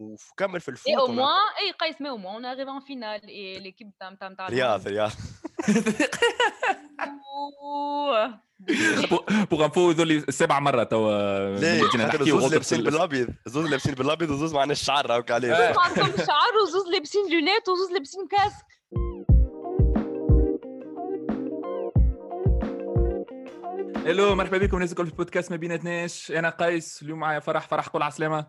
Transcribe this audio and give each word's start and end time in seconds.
وكمل 0.00 0.60
في 0.60 0.68
ال 0.68 0.73
foot 0.73 0.92
Et 0.92 0.96
au 0.96 1.08
moins, 1.08 1.42
et 1.64 1.72
Kais, 1.80 1.96
mais 2.00 2.10
au 2.10 2.18
moins, 2.18 2.34
on 2.40 2.44
arrive 2.44 2.68
en 2.68 2.80
finale. 2.80 3.20
Et 3.28 3.58
l'équipe 3.64 3.90
tam 4.00 4.16
tam 4.20 4.36
tam. 4.36 4.50
رياض 4.50 4.88
رياض 4.88 5.10
pour 9.50 9.64
info 9.64 9.90
هذول 9.90 10.24
سبع 10.32 10.58
مرات 10.60 10.90
توا 10.90 11.56
زوز 12.24 12.52
لابسين 12.54 12.78
ال- 12.78 12.84
بالأبيض. 12.84 13.28
زوز 13.46 13.66
لابسين 13.70 13.94
بالأبيض 13.94 14.30
وزوز 14.30 14.54
معنا 14.54 14.72
الشعر 14.72 15.12
هاك 15.16 15.30
عليه 15.30 15.52
آه. 15.54 15.74
عندهم 15.80 16.16
شعر 16.16 16.52
وزوز 16.62 16.86
لابسين 16.92 17.30
lunettes 17.32 17.68
وزوز 17.68 17.92
لابسين 17.92 18.28
casques. 18.28 18.66
ألو 24.06 24.34
مرحبا 24.34 24.58
بكم. 24.58 24.78
ناس 24.78 24.90
الكل 24.92 25.06
في 25.06 25.12
بودكاست 25.14 25.50
ما 25.50 25.56
بيناتناش. 25.56 26.30
أنا 26.32 26.50
قيس 26.50 27.02
اليوم 27.02 27.18
معايا 27.18 27.40
فرح 27.40 27.68
فرح 27.68 27.88
قول 27.88 28.02
عسلامة. 28.02 28.46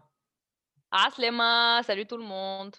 عسلامة 0.93 1.83
salut 1.83 2.07
tout 2.07 2.17
le 2.19 2.25
monde 2.29 2.79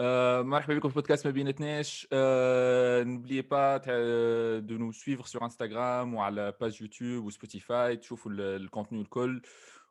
آه، 0.00 0.42
مرحبا 0.42 0.74
بكم 0.74 0.88
في 0.88 0.94
بودكاست 0.94 1.26
ما 1.26 1.32
بيناتناش 1.32 2.08
آه، 2.12 3.02
n'oubliez 3.04 3.42
pas 3.42 3.78
تع- 3.84 4.60
de 4.60 4.78
nous 4.78 4.92
suivre 4.92 5.26
sur 5.28 5.42
Instagram 5.42 6.14
وعلى 6.14 6.54
باج 6.60 6.82
يوتيوب 6.82 7.24
وسبوتيفاي 7.24 7.96
تشوفوا 7.96 8.30
ال- 8.32 8.40
الكونتني 8.40 9.00
الكل 9.00 9.42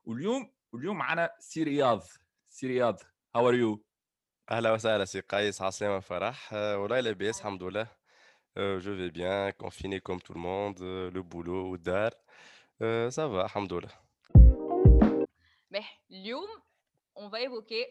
واليوم 0.06 0.52
واليوم 0.74 0.98
معنا 0.98 1.30
سي 1.40 1.64
رياض 1.64 2.04
سي 2.50 2.68
رياض 2.68 3.00
هاو 3.36 3.50
ار 3.50 3.54
يو 3.54 3.84
اهلا 4.52 4.72
وسهلا 4.72 5.06
سي 5.06 5.20
قيس 5.20 5.62
عسلامة 5.62 6.00
فرح 6.00 6.54
آه، 6.54 6.78
والله 6.78 7.00
لاباس 7.00 7.40
الحمد 7.40 7.64
لله 7.64 7.88
جو 8.58 8.80
في 8.96 9.10
بيان 9.10 9.50
كونفيني 9.50 10.00
كوم 10.00 10.18
تو 10.20 10.34
الموند 10.34 10.82
لو 11.16 11.24
بولو 11.24 11.72
والدار 11.72 12.12
سافا 13.10 13.46
الحمد 13.46 13.74
لله 13.74 13.90
Mais 15.74 15.86
اليوم 16.12 16.48
on 17.16 17.28
va 17.30 17.42
évoquer 17.42 17.84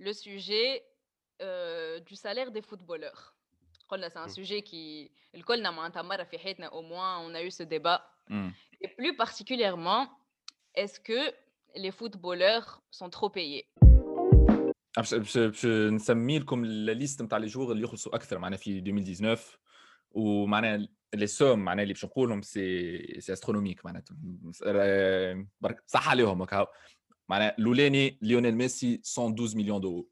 le 0.00 0.12
sujet 0.12 0.82
euh, 1.42 2.00
du 2.00 2.16
salaire 2.16 2.50
des 2.50 2.62
footballeurs 2.62 3.34
قلنا 3.88 4.08
c'est 4.08 4.18
un 4.18 4.26
Mm. 4.26 4.34
sujet 4.34 4.62
qui 4.62 5.10
الكلنا 5.34 5.70
معناتها 5.70 6.02
مرة 6.02 6.22
في 6.24 6.38
حياتنا 6.38 6.70
au 6.70 6.82
moins 6.82 7.18
on 7.28 7.34
a 7.34 7.42
eu 7.42 7.50
ce 7.50 7.62
débat 7.62 8.00
مم. 8.28 8.52
et 8.84 8.88
plus 8.88 9.16
particulièrement 9.16 10.08
est-ce 10.74 11.00
que 11.00 11.32
les 11.76 11.90
footballeurs 11.90 12.82
sont 12.90 13.10
trop 13.10 13.30
payés 13.30 13.64
باش 14.96 15.14
باش 15.14 15.38
باش 15.38 15.66
نسمي 15.66 16.38
لكم 16.38 16.64
الليست 16.64 17.22
نتاع 17.22 17.38
لي 17.38 17.46
جوغ 17.46 17.72
اللي 17.72 17.82
يخلصوا 17.84 18.14
اكثر 18.14 18.38
معنا 18.38 18.56
في 18.56 18.78
2019 18.78 19.58
ومعناها 20.10 20.86
لي 21.14 21.26
سوم 21.26 21.58
معناها 21.58 21.82
اللي 21.82 21.94
باش 21.94 22.04
نقولهم 22.04 22.42
سي 22.42 23.20
سي 23.20 23.32
استرونوميك 23.32 23.84
معناتها 23.84 24.16
آه، 24.66 25.46
برك 25.60 25.82
صح 25.86 26.08
عليهم 26.08 26.42
هكا 26.42 26.66
معناها 27.28 27.56
الاولاني 27.58 28.18
ليونيل 28.22 28.54
ميسي 28.56 29.00
112 29.18 29.56
مليون 29.56 29.80
دولار 29.80 30.04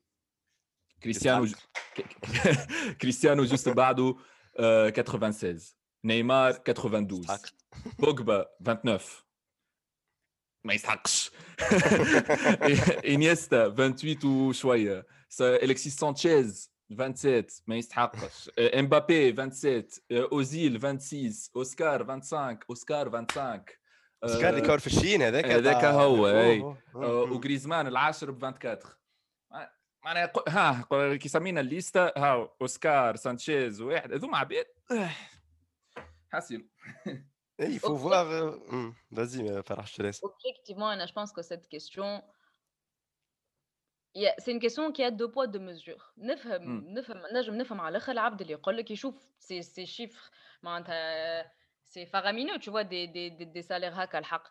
كريستيانو 1.02 1.44
ج- 1.44 1.54
كريستيانو 3.00 3.44
جوست 3.44 3.68
بعده 3.68 4.16
آه، 4.58 4.88
96 4.90 5.58
نيمار 6.04 6.50
92 6.50 7.20
يستحق. 7.20 7.40
بوجبا 7.98 8.46
29 8.64 9.00
ما 10.64 10.74
يستحقش 10.74 11.30
انيستا 13.06 13.68
28 13.70 14.26
وشويه 14.48 15.06
س- 15.28 15.42
الكسيس 15.42 15.96
سانشيز 15.96 16.72
27 16.90 17.44
ما 17.66 17.76
يستحقش 17.76 18.50
آه، 18.58 18.80
امبابي 18.80 19.32
27 19.32 19.84
آه، 20.12 20.28
اوزيل 20.32 20.78
26 20.80 21.32
اوسكار 21.56 22.04
25 22.06 22.58
اوسكار 22.70 23.10
25 23.10 23.64
آه، 24.23 24.41
كان 24.41 24.49
اللي 24.49 24.67
كان 24.67 24.77
في 24.77 24.87
الشين 24.87 25.21
هذاك 25.21 25.45
هذاك 25.45 25.85
هو،. 25.85 26.27
أوه، 26.27 26.77
آه،. 26.95 26.99
وغريزمان 27.31 27.87
العاشر 27.87 28.31
ب 28.31 28.43
24 28.43 28.77
مع- 29.51 29.71
معناها 30.05 30.31
ها 30.47 31.15
كي 31.15 31.29
سمينا 31.29 31.61
الليستا 31.61 32.13
ها 32.17 32.55
أوسكار 32.61 33.15
سانشيز 33.15 33.81
واحد 33.81 34.13
هذوما 34.13 34.37
عباد 34.37 34.65
حاسين 36.31 36.69
إي 37.59 37.79
il 37.79 37.81
faut 37.81 37.95
voir 37.95 38.25
vas-y 39.11 39.63
فرح 39.63 39.87
je 39.87 39.95
te 39.95 40.01
laisse 40.01 40.19
Objectivement, 40.23 40.89
Anna, 40.89 41.05
je 41.07 41.13
pense 41.13 41.31
que 41.31 41.41
cette 41.41 41.67
question, 41.67 42.23
c'est 44.37 44.51
une 44.51 44.59
question 44.59 44.91
qui 44.91 45.03
a 45.03 45.11
deux 45.11 45.31
poids, 45.31 45.47
deux 45.47 45.59
mesures. 45.59 46.13
نفهم. 46.17 46.93
نفهم 46.93 47.21
نجم 47.33 47.53
نفهم 47.53 47.81
على 47.81 47.89
الآخر 47.89 48.11
العبد 48.11 48.41
اللي 48.41 48.53
يقول 48.53 48.77
لك 48.77 48.91
يشوف 48.91 49.35
سي 49.39 49.61
سي 49.61 49.85
شيفر 49.85 50.31
معناتها 50.63 51.51
سي 51.86 52.06
فارامينو 52.06 52.58
tu 52.58 52.70
vois 52.70 52.84
des 52.84 53.06
des 53.06 53.30
des, 53.30 53.46
des 53.46 53.62
salaires 53.62 53.98
هكا 53.98 54.18
الحق 54.18 54.48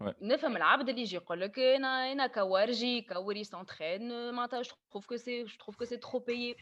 Ouais. 0.00 0.14
نفهم 0.22 0.56
العبد 0.56 0.88
اللي 0.88 1.00
يجي 1.00 1.16
يقول 1.16 1.40
لك 1.40 1.58
انا 1.58 2.12
انا 2.12 2.26
كوارجي 2.26 3.02
كوري 3.02 3.44
سانترين 3.44 4.34
معناتها 4.34 4.62
je 4.62 4.66
trouve 4.68 5.04
que 5.06 5.16
c'est 5.16 5.46
je 5.52 5.58
trouve 5.58 5.76
que 5.76 5.84
c'est 5.84 6.00
trop 6.00 6.20
payé 6.20 6.56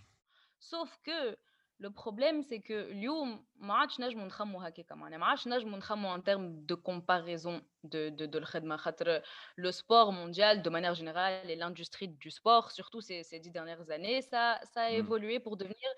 sauf 0.61 0.91
que 1.07 1.37
le 1.81 1.91
problème 1.91 2.43
c'est 2.43 2.61
que 2.61 2.73
اليوم 2.73 3.47
ما 3.57 3.75
عادش 3.75 4.01
نجموا 4.01 4.25
نخموا 4.27 4.69
هكاك 4.69 4.93
معناها 4.93 5.19
ما 5.19 5.27
عادش 5.27 5.49
نجموا 5.49 5.79
نخموا 5.79 6.17
en 6.17 6.21
termes 6.21 6.67
de 6.73 6.75
comparaison 6.77 7.61
de 7.85 8.11
de 8.11 8.27
de 8.33 8.37
الخدمه 8.37 8.77
خاطر 8.77 9.21
le 9.61 9.71
sport 9.73 10.13
mondial 10.13 10.63
de 10.63 10.71
manière 10.71 10.95
générale 10.95 11.51
et 11.51 11.57
l'industrie 11.57 12.09
du 12.09 12.31
sport 12.31 12.71
surtout 12.71 13.01
ces, 13.01 13.23
ces 13.23 13.39
dix 13.39 13.51
dernières 13.51 13.91
années 13.91 14.21
ça 14.23 14.43
ça 14.73 14.81
a 14.83 14.91
Mm. 14.91 14.95
évolué 15.03 15.41
pour 15.41 15.57
devenir 15.57 15.89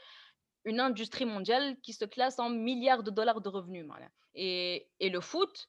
une 0.65 0.79
industrie 0.79 1.25
mondiale 1.25 1.77
qui 1.81 1.93
se 1.93 2.05
classe 2.05 2.39
en 2.39 2.49
milliards 2.49 3.03
de 3.03 3.11
dollars 3.11 3.41
de 3.41 3.49
revenus. 3.49 3.87
Et, 4.33 4.87
et 4.99 5.09
le 5.09 5.21
foot, 5.21 5.67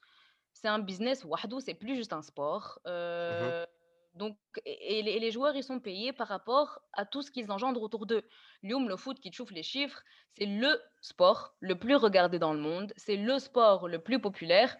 c'est 0.52 0.68
un 0.68 0.78
business, 0.78 1.24
wahdou, 1.24 1.60
c'est 1.60 1.74
plus 1.74 1.94
juste 1.94 2.12
un 2.12 2.22
sport. 2.22 2.80
Euh, 2.86 3.64
mm-hmm. 3.64 3.68
Donc, 4.16 4.38
et, 4.64 5.02
les 5.02 5.30
joueurs, 5.30 5.54
ils 5.54 5.62
sont 5.62 5.78
payés 5.78 6.14
par 6.14 6.28
rapport 6.28 6.80
à 6.94 7.04
tout 7.04 7.20
ce 7.20 7.30
qu'ils 7.30 7.52
engendrent 7.52 7.82
autour 7.82 8.06
d'eux. 8.06 8.22
Lyon, 8.62 8.86
le 8.86 8.96
foot 8.96 9.20
qui 9.20 9.30
chauffe 9.30 9.50
les 9.50 9.62
chiffres, 9.62 10.02
c'est 10.32 10.46
le 10.46 10.80
sport 11.02 11.54
le 11.60 11.78
plus 11.78 11.96
regardé 11.96 12.38
dans 12.38 12.54
le 12.54 12.60
monde, 12.60 12.94
c'est 12.96 13.16
le 13.16 13.38
sport 13.38 13.88
le 13.88 13.98
plus 13.98 14.18
populaire, 14.18 14.74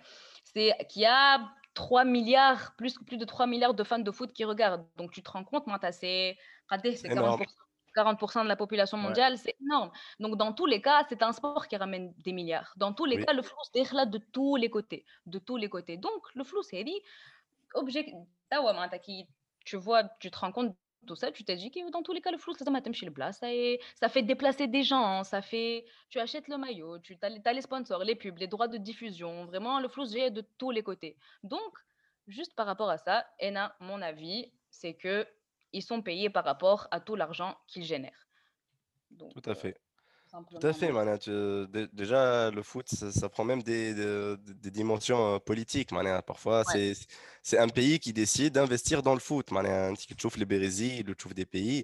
c'est 0.45 0.75
qui 0.89 1.05
a 1.05 1.47
3 1.75 2.07
milliards, 2.07 2.75
plus, 2.77 2.95
plus 3.07 3.19
de 3.19 3.27
3 3.27 3.47
milliards 3.47 3.75
de 3.75 3.85
fans 3.85 3.99
de 3.99 4.11
foot 4.11 4.33
qui 4.33 4.45
regardent. 4.45 4.87
Donc, 4.97 5.13
tu 5.13 5.23
te 5.23 5.31
rends 5.31 5.45
compte, 5.45 5.67
moi, 5.67 5.79
tu 5.79 5.87
as 5.87 5.93
ces... 5.93 6.39
C'est 6.71 7.05
eh 7.05 7.11
40% 7.11 7.47
40% 7.97 8.45
de 8.45 8.49
la 8.49 8.57
population 8.57 8.99
mondiale, 8.99 9.39
c'est 9.39 9.57
énorme. 9.61 9.91
Donc, 10.21 10.37
dans 10.37 10.53
tous 10.53 10.67
les 10.67 10.83
cas, 10.83 11.05
c'est 11.09 11.23
un 11.23 11.33
sport 11.33 11.67
qui 11.67 11.77
ramène 11.77 12.13
des 12.19 12.33
milliards. 12.33 12.73
Dans 12.77 12.93
tous 12.93 13.05
les 13.05 13.25
cas, 13.25 13.33
le 13.33 13.43
flou 13.43 13.57
se 13.65 13.73
déclare 13.73 14.07
de 14.07 14.19
tous 14.19 14.57
les 14.57 14.71
côtés. 14.71 15.05
De 15.25 15.39
tous 15.39 15.57
les 15.57 15.69
côtés. 15.69 15.97
Donc, 15.97 16.23
le 16.35 16.45
flou, 16.45 16.63
c'est 16.63 16.85
dit, 16.85 17.01
objet, 17.75 18.13
ah 18.51 18.89
tu 19.65 19.77
vois, 19.77 20.05
tu 20.21 20.31
te 20.31 20.39
rends 20.39 20.53
compte 20.53 20.69
de 20.69 21.07
tout 21.07 21.17
ça, 21.17 21.33
tu 21.33 21.45
t'es 21.45 21.57
dit 21.57 21.71
que 21.71 21.91
dans 21.91 22.03
tous 22.03 22.13
les 22.13 22.21
cas, 22.21 22.31
le 22.31 22.39
flou, 22.39 22.55
ça 22.55 22.71
m'a 22.71 22.81
chez 22.93 23.07
le 23.07 23.13
place, 23.13 23.39
ça, 23.39 23.53
est, 23.53 23.81
ça 24.01 24.09
fait 24.09 24.23
déplacer 24.23 24.67
des 24.67 24.83
gens, 24.83 25.05
hein, 25.05 25.25
ça 25.25 25.43
fait, 25.43 25.85
tu 26.09 26.19
achètes 26.19 26.49
le 26.49 26.59
maillot, 26.59 26.99
tu 27.01 27.17
as 27.23 27.53
les, 27.53 27.61
sponsors, 27.61 28.05
les 28.05 28.15
pubs, 28.15 28.39
les 28.39 28.47
droits 28.47 28.69
de 28.69 28.79
diffusion, 28.79 29.45
vraiment, 29.47 29.81
le 29.81 29.89
flou, 29.89 30.05
j'ai 30.07 30.31
de 30.31 30.43
tous 30.59 30.71
les 30.71 30.83
côtés. 30.83 31.17
Donc, 31.43 31.73
juste 32.29 32.55
par 32.55 32.67
rapport 32.67 32.91
à 32.91 32.99
ça, 32.99 33.27
Ena, 33.41 33.75
mon 33.81 34.03
avis, 34.03 34.53
c'est 34.71 34.95
que 34.95 35.27
ils 35.74 35.84
sont 35.84 36.02
payés 36.02 36.30
par 36.30 36.46
rapport 36.46 36.88
à 36.92 37.00
tout 37.00 37.16
l'argent 37.16 37.52
qu'ils 37.68 37.84
génèrent 37.86 38.28
donc 39.20 39.34
tout 39.34 39.50
à 39.50 39.52
euh, 39.52 39.56
fait 39.56 39.78
simplement 40.32 40.60
Tout 40.62 40.68
à 40.68 40.74
fait, 40.74 40.92
voilà. 40.92 41.12
Manet. 41.12 41.20
Tu- 41.20 41.68
dé- 41.76 41.90
Déjà, 42.02 42.50
le 42.52 42.64
foot, 42.64 42.88
ça, 42.88 43.12
ça 43.12 43.28
prend 43.28 43.44
même 43.52 43.62
des, 43.64 43.94
des- 43.94 44.38
des 44.66 44.72
dimensions 44.80 45.22
euh, 45.36 45.40
politiques. 45.40 45.92
Manet. 45.92 46.22
Parfois, 46.32 46.60
Ouais. 46.60 46.94
c'est 46.94 47.08
c'est 47.50 47.60
un 47.66 47.68
pays 47.80 47.98
qui 48.04 48.12
décide 48.14 48.54
d'investir 48.54 48.98
dans 49.08 49.14
le 49.14 49.20
foot. 49.20 49.48
Manet. 49.52 49.94
Tu 50.10 50.16
trouves 50.16 50.38
le 50.44 50.46
Brésil, 50.46 51.04
tu 51.06 51.16
trouves 51.22 51.34
des 51.34 51.46
pays. 51.58 51.84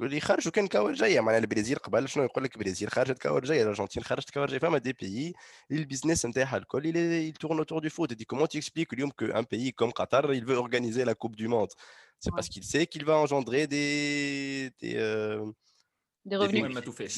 اللي 0.00 0.20
خرجوا 0.20 0.52
كان 0.52 0.66
كاور 0.66 0.92
جايه 0.92 1.20
معناها 1.20 1.40
البرازيل 1.40 1.76
قبل 1.78 2.08
شنو 2.08 2.24
يقول 2.24 2.44
لك 2.44 2.56
البرازيل 2.56 2.90
خرجت 2.90 3.18
كاور 3.18 3.44
جايه 3.44 3.62
الارجنتين 3.62 4.02
خرجت 4.02 4.30
كاور 4.30 4.46
جايه 4.46 4.58
فما 4.58 4.78
دي 4.78 4.92
بيي 4.92 5.34
البيزنس 5.70 6.26
نتاعها 6.26 6.56
الكل 6.56 6.82
il 6.82 6.96
est- 6.96 7.34
il 7.34 7.38
tourne 7.38 7.60
autour 7.60 7.80
du 7.80 7.90
foot. 7.90 8.12
Et 8.12 8.14
dis 8.14 8.26
comment 8.26 8.46
tu 8.46 8.58
expliques 8.58 8.92
اليوم 8.92 9.10
qu'un 9.10 9.44
pays 9.44 9.72
comme 9.72 9.92
Qatar 9.92 10.32
il 10.34 10.44
veut 10.44 10.56
organiser 10.56 11.04
la 11.04 11.14
Coupe 11.14 11.36
du 11.36 11.48
Monde 11.48 11.72
c'est 12.21 12.31
parce 12.31 12.47
qu'il 12.47 12.63
sait 12.63 12.85
qu'il 12.85 13.03
va 13.03 13.17
engendrer 13.17 13.67
des. 13.67 14.71
des, 14.79 14.95
euh, 14.95 15.45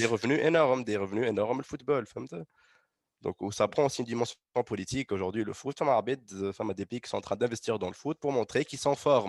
revenus. 0.06 0.40
Énormes, 0.42 0.84
des 0.84 0.96
revenus 0.96 1.28
énormes, 1.28 1.58
le 1.58 1.64
football. 1.64 2.06
Donc, 3.22 3.36
oh, 3.40 3.52
ça 3.52 3.68
prend 3.68 3.86
aussi 3.86 4.02
une 4.02 4.08
dimension 4.08 4.36
politique 4.66 5.12
aujourd'hui. 5.12 5.44
Le 5.44 5.54
foot, 5.54 5.78
femme 5.78 5.90
à 6.70 6.74
des 6.74 6.86
pays 6.86 7.02
qui 7.02 7.10
sont 7.10 7.18
en 7.18 7.22
train 7.22 7.36
d'investir 7.36 7.80
dans 7.80 7.88
le 7.88 7.94
foot 7.94 8.18
pour 8.20 8.32
montrer 8.32 8.64
qu'ils 8.66 8.80
sont 8.80 8.96
forts. 8.96 9.28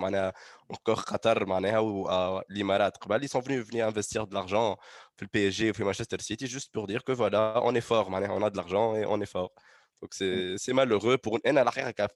Encore 0.69 1.05
Qatar, 1.05 1.37
ou 1.83 2.07
à 2.07 2.43
l'Imarat, 2.49 2.91
ils 3.21 3.29
sont 3.29 3.41
venus, 3.41 3.65
venir 3.65 3.87
investir 3.87 4.27
de 4.27 4.33
l'argent 4.33 4.77
le 5.21 5.27
PSG 5.27 5.71
ou 5.71 5.83
Manchester 5.83 6.17
City 6.19 6.47
juste 6.47 6.71
pour 6.73 6.87
dire 6.87 7.03
que 7.03 7.11
voilà, 7.11 7.61
on 7.63 7.73
est 7.75 7.81
fort, 7.81 8.09
on 8.09 8.43
a 8.43 8.49
de 8.49 8.57
l'argent 8.57 8.95
et 8.95 9.05
on 9.05 9.21
est 9.21 9.25
fort. 9.25 9.53
Donc 10.02 10.14
c'est 10.14 10.56
c'est 10.62 10.72
malheureux 10.72 11.18
pour 11.26 11.38
انا 11.46 11.62
الحقيقه 11.62 11.90
ك- 11.90 12.10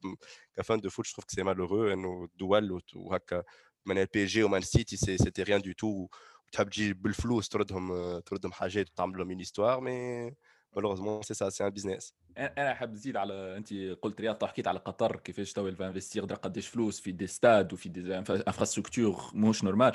كفان 0.57 0.81
de 0.81 0.89
foot 0.91 1.07
je 1.07 1.13
trouve 1.13 1.25
que 1.25 1.35
c'est 1.37 1.45
malheureux 1.45 1.93
انه 1.93 2.25
الدول 2.25 2.81
وهكا 2.95 3.43
من 3.87 3.99
البي 3.99 4.25
جي 4.25 4.43
ومان 4.43 4.61
سيتي 4.61 4.97
c'était 4.97 5.45
rien 5.45 5.59
du 5.61 5.75
tout 5.75 6.09
تحب 6.53 6.69
تجي 6.69 6.93
بالفلوس 6.95 7.49
تردهم 7.49 8.19
تردهم 8.19 8.53
حاجات 8.53 8.91
وتعمل 8.91 9.19
لهم 9.19 9.31
une 9.39 9.45
histoire 9.47 9.81
mais 9.83 10.35
malheureusement 10.77 11.21
c'est 11.23 11.35
ça 11.35 11.51
c'est 11.51 11.65
un 11.65 11.71
business 11.71 12.13
انا 12.39 12.75
حاب 12.75 12.93
نزيد 12.93 13.17
على 13.17 13.57
انت 13.57 13.73
قلت 14.03 14.21
رياض 14.21 14.45
حكيت 14.45 14.69
على 14.69 14.79
قطر 14.79 15.17
كيفاش 15.17 15.53
تو 15.53 15.69
انفستيغ 15.69 16.25
قداش 16.27 16.69
فلوس 16.69 17.01
في 17.01 17.13
دي 17.13 17.27
ستاد 17.27 17.73
وفي 17.73 17.89
دي 17.89 18.17
انفراستركتور 18.19 19.31
مش 19.35 19.65
نورمال 19.65 19.93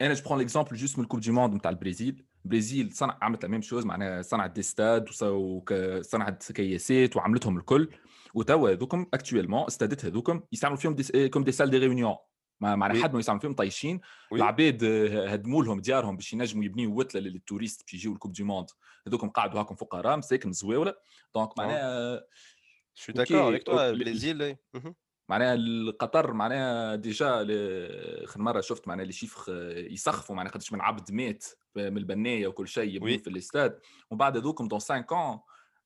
انا 0.00 0.14
جو 0.14 0.22
برون 0.24 0.38
ليكزومبل 0.38 0.76
جوست 0.76 0.98
من 0.98 1.04
الكوب 1.04 1.20
دي 1.20 1.30
موند 1.30 1.54
نتاع 1.54 1.70
البرازيل 1.70 2.24
البرازيل 2.44 2.92
صنع 2.92 3.18
عملت 3.22 3.42
لا 3.42 3.50
ميم 3.50 3.62
شوز 3.62 3.84
معناها 3.86 4.22
صنعت 4.22 4.50
دي 4.50 4.62
ستاد 4.62 5.08
وصنعت 5.22 6.52
كياسات 6.52 7.16
وعملتهم 7.16 7.58
الكل 7.58 7.88
وتوا 8.34 8.70
هذوكم 8.70 9.06
اكتويلمون 9.14 9.66
استادات 9.66 10.04
هذوكم 10.04 10.42
يستعملوا 10.52 10.78
فيهم 10.78 10.94
دي 10.94 11.28
كوم 11.28 11.44
دي 11.44 11.52
سال 11.52 11.70
دي 11.70 11.78
ريونيون 11.78 12.16
معناها 12.60 13.02
حد 13.02 13.12
ما 13.12 13.18
يستعملوا 13.18 13.40
فيهم 13.40 13.54
طايشين 13.54 14.00
العباد 14.32 14.84
هدموا 15.28 15.64
لهم 15.64 15.80
ديارهم 15.80 16.16
باش 16.16 16.32
ينجموا 16.32 16.64
يبنيوا 16.64 16.98
وتله 16.98 17.20
للتوريست 17.20 17.82
باش 17.82 17.94
يجيو 17.94 18.12
الكوب 18.12 18.32
دي 18.32 18.42
موند 18.42 18.66
هذوكم 19.06 19.28
قاعدوا 19.28 19.60
هاكم 19.60 19.74
فقراء 19.74 20.16
مساكن 20.16 20.52
زواوله 20.52 20.94
دونك 21.34 21.58
معناها 21.58 22.22
شو 22.94 23.12
داكور 23.12 23.48
افيك 23.48 23.62
توا 23.62 23.90
البرازيل 23.90 24.56
معناها 25.29 25.53
القطر 25.53 26.33
معناها 26.33 26.95
déjà 26.95 27.47
اخر 28.23 28.41
مرة 28.41 28.61
شفت 28.61 28.87
معناها 28.87 29.05
les 29.05 29.11
chiffres 29.11 29.49
آه، 29.49 29.77
يسخفوا 29.77 30.35
معناها 30.35 30.51
قداش 30.51 30.73
من 30.73 30.81
عبد 30.81 31.11
مات 31.11 31.45
من 31.75 31.97
البناية 31.97 32.47
وكل 32.47 32.67
شيء 32.67 33.03
oui. 33.03 33.17
في 33.17 33.29
الاستاد. 33.29 33.79
ومن 34.11 34.17
بعد 34.17 34.37
هذوك 34.37 34.59
dans 34.59 34.69
5 34.69 34.95
ans 34.95 35.05
آه، 35.11 35.41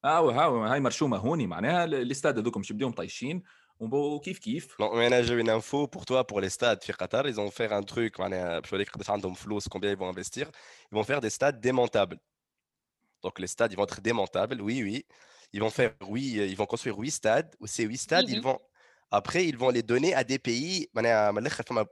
هاو 0.05 0.29
هاو 0.29 0.63
هاي 0.63 0.79
مرشومة 0.79 1.17
هوني 1.17 1.47
معناها 1.47 1.83
الاستاد 1.83 2.38
هذوك 2.38 2.57
مش 2.57 2.71
بداهم 2.71 2.91
طايشين. 2.91 3.43
وكيف 3.79 4.39
كيف؟ 4.39 4.75
donc 4.79 4.93
أنا 4.93 5.21
j'ai 5.21 5.38
une 5.38 5.49
info 5.49 5.85
pour 5.85 6.03
toi 6.03 6.21
pour 6.21 6.41
les 6.41 6.49
stades 6.49 6.83
في 6.83 6.93
قطر 6.93 7.33
ils 7.33 7.35
ont 7.35 7.51
faire 7.51 7.71
un 7.81 7.93
truc 7.93 8.19
معناها 8.19 8.59
باش 8.59 8.73
نوريك 8.73 8.89
قداش 8.89 9.09
عندهم 9.09 9.33
فلوس 9.33 9.69
combien 9.69 9.95
ils 9.95 9.99
vont 9.99 10.15
investir. 10.15 10.45
Ils 10.93 11.05
vont 11.05 11.19
des 11.19 11.29
stades 11.29 11.61
démontables 11.61 12.17
donc 13.23 13.41
les 13.41 13.47
stades 13.47 13.73
stades 13.73 13.93
ils 13.95 13.99
démontables 13.99 14.61
oui 14.61 14.83
oui 14.83 14.91
oui 14.91 15.01
oui. 15.01 15.03
Ils 15.53 15.61
vont 15.63 15.69
faire 15.69 15.91
oui 16.01 16.38
euh, 16.38 16.51
ils 16.51 16.55
vont 16.55 16.65
construire 16.65 16.97
huit 16.97 17.11
stades. 17.11 17.55
Ou 17.59 17.67
ces 17.67 17.83
huit 17.83 17.97
stades 17.97 18.29
mm 18.29 18.33
-hmm. 18.33 18.38
ils 18.38 18.43
vont 18.43 18.59
après, 19.10 19.46
ils 19.46 19.56
vont 19.56 19.70
les 19.70 19.82
donner 19.82 20.14
à 20.14 20.24
des 20.24 20.38
pays. 20.38 20.88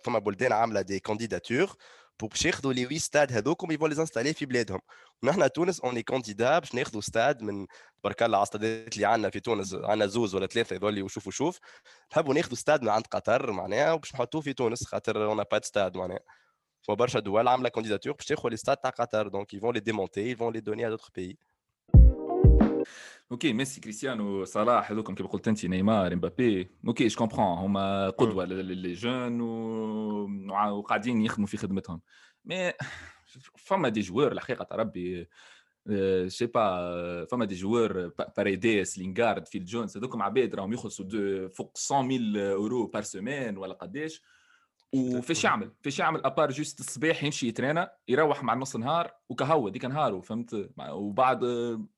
فما 0.04 0.18
بلدان 0.18 0.52
عامله 0.52 0.82
des 0.82 1.00
candidatures 1.00 1.76
pour 2.18 2.28
باش 2.28 2.44
ياخذوا 2.44 2.72
لي 2.72 2.84
8 2.84 2.98
ستاد 2.98 3.32
هذوكم 3.32 3.70
يفون 3.70 3.90
لي 3.90 4.00
انستالي 4.00 4.34
في 4.34 4.46
بلادهم 4.46 4.80
ونحن 5.22 5.52
تونس 5.52 5.80
اوني 5.80 6.02
كانديدا 6.02 6.58
باش 6.58 6.74
ناخذوا 6.74 7.00
ستاد 7.00 7.42
من 7.42 7.66
تبارك 8.00 8.22
الله 8.22 8.38
على 8.38 8.42
الستادات 8.42 8.94
اللي 8.96 9.06
عندنا 9.06 9.30
في 9.30 9.40
تونس 9.40 9.74
عندنا 9.74 10.06
زوز 10.06 10.34
ولا 10.34 10.46
ثلاثه 10.46 10.76
يظل 10.76 11.02
وشوف 11.02 11.26
وشوف 11.26 11.58
نحبوا 12.12 12.34
ناخذوا 12.34 12.56
ستاد 12.56 12.82
من 12.82 12.88
عند 12.88 13.06
قطر 13.06 13.52
معناها 13.52 13.92
وباش 13.92 14.14
نحطوه 14.14 14.40
في 14.40 14.52
تونس 14.52 14.86
خاطر 14.86 15.24
اون 15.24 15.42
با 15.52 15.60
ستاد 15.62 15.96
معناها 15.96 16.20
فما 16.82 16.96
برشا 16.96 17.18
دول 17.20 17.48
عامله 17.48 17.68
كانديداتور 17.68 18.12
باش 18.12 18.26
تاخذ 18.26 18.48
لي 18.48 18.56
ستاد 18.56 18.76
تاع 18.76 18.90
قطر 18.90 19.28
دونك 19.28 19.54
يفون 19.54 19.74
لي 19.74 19.80
ديمونتي 19.80 20.30
يفون 20.30 20.52
لي 20.52 20.60
دوني 20.60 20.86
ا 20.86 20.90
دوتر 20.90 21.08
بيي 21.14 21.38
أوكي 23.31 23.53
ميسي 23.53 23.81
كريستيانو 23.81 24.43
صلاح 24.43 24.91
هذوكم 24.91 25.15
كيف 25.15 25.27
قلت 25.27 25.47
انت 25.47 25.65
نيمار 25.65 26.13
امبابي 26.13 26.69
OK 26.87 27.07
je 27.07 27.17
comprends 27.17 27.57
هما 27.57 28.09
قدوه 28.09 28.45
les 28.45 28.93
jeunes 28.93 29.41
وقاعدين 30.51 31.21
يخدموا 31.21 31.47
في 31.47 31.57
خدمتهم 31.57 32.01
mais 32.45 32.73
فما 33.57 33.89
des 33.89 34.01
joueurs 34.01 34.31
الحقيقة 34.31 34.75
ربي 34.75 35.27
sais 36.27 36.45
pas 36.45 37.25
فما 37.25 37.45
des 37.45 37.55
joueurs 37.55 38.11
باريديس 38.37 38.97
لينغارد 38.97 39.47
فيل 39.47 39.65
جونز 39.65 39.97
هذوكم 39.97 40.21
عباد 40.21 40.55
راهم 40.55 40.73
يخلصوا 40.73 41.47
فوق 41.47 41.77
100 41.91 42.53
اورو 42.53 42.87
par 42.87 43.01
semaine 43.01 43.57
ولا 43.57 43.73
قداش 43.73 44.21
وفيش 44.93 45.43
يعمل 45.43 45.71
فيش 45.81 45.99
يعمل 45.99 46.25
à 46.25 46.30
part 46.30 46.51
juste 46.51 46.79
الصباح 46.79 47.23
يمشي 47.23 47.47
يترانا 47.47 47.91
يروح 48.07 48.43
مع 48.43 48.53
نص 48.55 48.75
نهار 48.75 49.11
وكهو 49.29 49.69
ديك 49.69 49.85
نهاره 49.85 50.21
فهمت 50.21 50.69
وبعد 50.89 51.45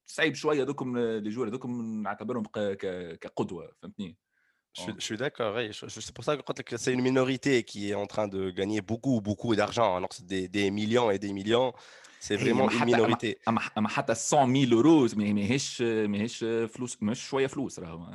صعيب 0.05 0.35
شوية 0.35 0.63
دوكم 0.63 0.97
لي 0.97 1.29
جور 1.29 1.49
دوكم 1.49 2.01
نعتبرهم 2.03 2.43
كقدوه 3.21 3.71
فهمتني 3.81 4.17
Je, 4.73 4.91
je, 4.97 5.03
suis 5.03 5.17
d'accord, 5.17 5.53
ouais. 5.55 5.69
c'est 5.73 6.13
pour 6.13 6.23
ça 6.23 6.37
que 6.37 6.77
c'est 6.77 6.93
une 6.93 7.01
minorité 7.01 7.63
qui 7.63 7.89
est 7.89 7.93
en 7.93 8.07
train 8.07 8.29
de 8.29 8.51
gagner 8.51 8.79
beaucoup, 8.79 9.19
beaucoup 9.19 9.53
d'argent, 9.53 9.97
alors 9.97 10.13
c'est 10.13 10.25
des, 10.25 10.47
des, 10.47 10.71
millions 10.71 11.11
et 11.11 11.19
des 11.19 11.33
millions, 11.33 11.73
c'est 12.21 12.37
vraiment 12.37 12.69
une 12.69 12.85
minorité. 12.85 13.37
حتى 13.87 14.15
100 14.15 14.47
000 14.47 14.71
euros 14.71 15.07
فلوس 16.67 16.97
مش 17.03 17.27
شوية 17.27 17.47
فلوس 17.47 17.79
راهو 17.79 18.05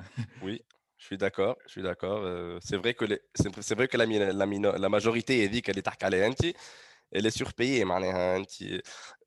Oui, 0.43 0.59
je 1.06 1.06
suis 1.06 1.18
d'accord, 1.18 1.56
je 1.66 1.72
suis 1.72 1.82
d'accord. 1.82 2.22
Euh, 2.24 2.60
c'est 2.62 2.78
vrai 2.78 2.94
que 2.94 3.06
les, 3.06 3.20
c'est, 3.34 3.74
vrai 3.76 3.88
que 3.88 3.98
la, 3.98 4.06
la, 4.06 4.46
la 4.78 4.90
majorité 4.90 5.44
est 5.44 5.50
dit 5.50 5.62
qu'elle 5.62 5.80
est 5.80 5.82
تحكي 5.82 6.28
انت 6.28 6.46
elle 7.16 7.26
est 7.26 7.44
surpayée 7.44 7.84
معناها 7.84 8.38
انت 8.38 8.52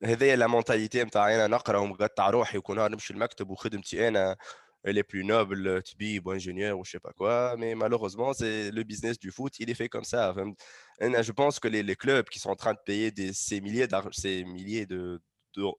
هذه 0.04 0.34
لا 0.34 0.46
مونتاليتي 0.46 1.04
نتاع 1.04 1.34
انا 1.34 1.46
نقرا 1.46 1.78
ومقطع 1.78 2.30
روحي 2.30 2.58
وكون 2.58 2.90
نمشي 2.90 3.12
المكتب 3.12 3.50
وخدمتي 3.50 4.08
انا 4.08 4.36
elle 4.84 4.98
est 4.98 5.02
plus 5.02 5.24
noble, 5.24 5.82
Tibi 5.82 6.20
ou 6.24 6.30
ingénieur 6.30 6.78
ou 6.78 6.84
je 6.84 6.90
sais 6.92 7.00
pas 7.00 7.12
quoi. 7.12 7.56
Mais 7.56 7.74
malheureusement, 7.74 8.34
c'est 8.34 8.70
le 8.70 8.82
business 8.82 9.18
du 9.18 9.30
foot, 9.30 9.58
il 9.58 9.70
est 9.70 9.74
fait 9.74 9.88
comme 9.88 10.04
ça. 10.04 10.34
je 11.00 11.32
pense 11.32 11.58
que 11.58 11.68
les, 11.68 11.82
les, 11.82 11.96
clubs 11.96 12.28
qui 12.28 12.38
sont 12.38 12.50
en 12.50 12.56
train 12.56 12.74
de 12.74 12.82
payer 12.84 13.10
des, 13.10 13.32
ces 13.32 13.60
milliers, 13.62 13.88
ces 14.12 14.44
milliers 14.44 14.86
de, 14.86 15.20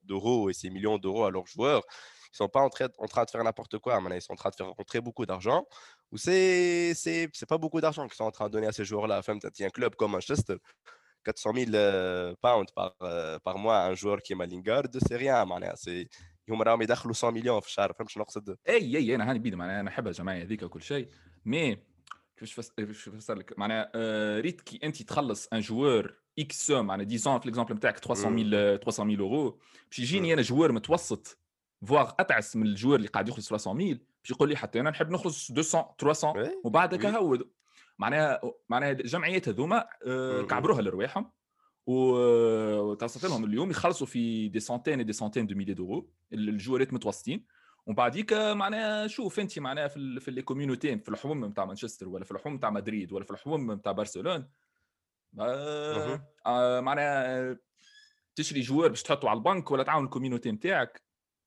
d'euros 0.04 0.50
et 0.50 0.54
ces 0.54 0.70
millions 0.72 0.98
d'euros 0.98 1.26
à 1.26 1.32
leurs 1.32 1.46
joueurs, 1.46 1.84
ils 2.34 2.38
sont 2.38 2.50
pas 2.50 2.62
en 2.62 2.70
train, 2.70 2.88
en 2.98 3.08
train 3.08 3.24
de 3.24 3.30
faire 3.30 3.44
n'importe 3.44 3.78
quoi. 3.80 4.00
Maintenant, 4.00 4.16
ils 4.16 4.22
sont 4.22 4.34
en 4.34 4.42
train 4.44 4.50
de 4.50 4.56
faire 4.56 4.68
rentrer 4.68 5.02
beaucoup 5.02 5.26
d'argent. 5.26 5.66
Ou 6.12 6.18
c'est, 6.18 6.94
c'est, 6.94 7.30
c'est 7.34 7.50
pas 7.54 7.58
beaucoup 7.58 7.82
d'argent 7.82 8.06
qu'ils 8.08 8.16
sont 8.16 8.26
en 8.26 8.32
train 8.32 8.48
de 8.48 8.54
donner 8.54 8.68
à 8.68 8.72
ces 8.72 8.86
joueurs-là. 8.86 9.20
Enfin, 9.20 9.38
il 9.42 9.62
y 9.62 9.64
a 9.64 9.68
un 9.68 9.70
club 9.70 9.96
comme 9.96 10.12
Manchester, 10.12 10.58
400 11.24 11.52
000 11.72 12.36
pounds 12.42 12.72
par, 12.74 12.96
par 13.44 13.58
mois, 13.58 13.80
un 13.84 13.96
joueur 13.96 14.22
qui 14.22 14.34
est 14.34 14.36
Malingard, 14.36 14.84
c'est 15.08 15.18
rien. 15.18 15.46
C'est 15.76 16.08
هم 16.50 16.62
راهم 16.62 16.82
يدخلوا 16.82 17.16
100 17.24 17.32
مليون 17.32 17.60
في 17.60 17.68
الشهر 17.68 17.94
فهمت 17.94 18.10
شنو 18.10 18.24
نقصد؟ 18.24 18.58
اي 18.70 18.98
اي 18.98 19.16
انا 19.16 19.30
هاني 19.30 19.40
بيد 19.40 19.56
معناها 19.56 19.76
انا 19.76 19.90
نحبها 19.90 20.12
الجمعيه 20.12 20.44
هذيك 20.44 20.64
وكل 20.64 20.82
شيء 20.82 21.10
مي 21.46 21.78
كيفاش 22.38 22.54
فس... 22.54 22.72
نفسر 23.08 23.36
لك 23.36 23.60
معناها 23.60 23.92
آه 23.96 24.40
ريت 24.40 24.62
كي 24.62 24.80
انت 24.84 25.02
تخلص 25.02 25.48
ان 25.54 25.60
جوور 25.60 26.16
اكس 26.40 26.68
سوم 26.68 26.86
معناها 26.86 27.06
ديزون 27.06 27.40
في 27.40 27.46
ليكزومبل 27.46 27.76
نتاعك 27.76 27.98
300 27.98 28.78
300 28.78 29.20
اورو 29.20 29.60
باش 29.90 30.00
يجيني 30.00 30.34
انا 30.34 30.42
جوار 30.42 30.72
متوسط 30.72 31.38
voire 31.87 32.13
أتعس 32.21 32.57
من 32.57 32.67
ال 32.67 32.71
joueur 32.71 32.97
اللي 32.97 33.09
قاعد 33.09 33.29
يخلص 33.29 33.49
300 33.49 33.95
باش 33.95 34.31
يقول 34.31 34.49
لي 34.49 34.57
حتى 34.57 34.81
أنا 34.81 34.91
نحب 34.91 35.11
نخلص 35.11 35.51
200 35.51 35.95
300 35.99 36.61
وبعدك 36.65 37.07
هود 37.07 37.51
معناها 37.99 38.41
معناها 38.69 38.91
الجمعيات 38.91 39.49
هذوما 39.49 39.87
آه 40.07 40.43
كعبروها 40.43 40.83
لرواحهم 40.83 41.31
وتصفي 41.87 43.27
لهم 43.27 43.45
اليوم 43.45 43.71
يخلصوا 43.71 44.07
في 44.07 44.49
des 44.49 44.61
centaines 44.61 45.07
des 45.07 45.13
centaines 45.13 45.47
de 45.47 45.55
milliers 45.55 45.75
d'euros 45.75 46.11
الجوارات 46.33 46.93
متوسطين. 46.93 47.47
ومن 47.87 47.97
بعديك 47.97 48.33
معناها 48.33 49.07
شوف 49.07 49.41
أنت 49.41 49.59
معناها 49.59 49.89
في 49.89 50.21
في 50.21 50.31
les 50.31 50.43
community 50.43 50.99
في 50.99 51.09
الحوم 51.09 51.45
نتاع 51.45 51.65
مانشستر 51.65 52.09
ولا 52.09 52.25
في 52.25 52.31
الحوم 52.31 52.55
نتاع 52.55 52.71
مدريد 52.71 53.13
ولا 53.13 53.25
في 53.25 53.31
الحوم 53.31 53.73
نتاع 53.73 53.93
برشلونة 53.93 54.49
آه 55.39 56.33
آه 56.47 56.81
معناها 56.81 57.57
تشري 58.37 58.61
joueur 58.61 58.89
باش 58.89 59.03
تحطه 59.03 59.29
على 59.29 59.37
البنك 59.37 59.71
ولا 59.71 59.83
تعاون 59.83 60.05
ال 60.05 60.10
community 60.10 60.53
نتاعك 60.53 61.03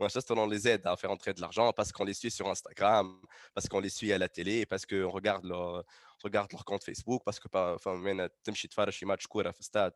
بارسا 0.00 0.20
Manchester, 0.20 0.34
on 0.36 0.46
les 0.46 0.68
aide 0.68 0.86
à 0.86 0.96
faire 0.96 1.10
entrer 1.10 1.32
de 1.32 1.40
l'argent 1.40 1.72
parce 1.72 1.92
qu'on 1.92 2.04
les 2.04 2.14
suit 2.14 2.30
sur 2.30 2.48
Instagram, 2.48 3.06
parce 3.54 3.68
qu'on 3.68 3.80
les 3.80 3.90
suit 3.98 4.12
à 4.12 4.18
la 4.18 4.28
télé, 4.28 4.66
parce 4.66 4.84
qu'on 4.86 5.10
regarde 5.10 5.44
leur, 5.44 5.84
regarde 6.24 6.50
leur 6.52 6.64
compte 6.64 6.84
Facebook, 6.84 7.22
parce 7.24 7.38
que 7.40 7.48
enfin, 7.76 8.28
تمشي 8.44 8.68
تفرج 8.68 8.92
شي 8.92 9.06
ماتش 9.06 9.26
كوره 9.26 9.50
في 9.50 9.62
ستاد 9.62 9.92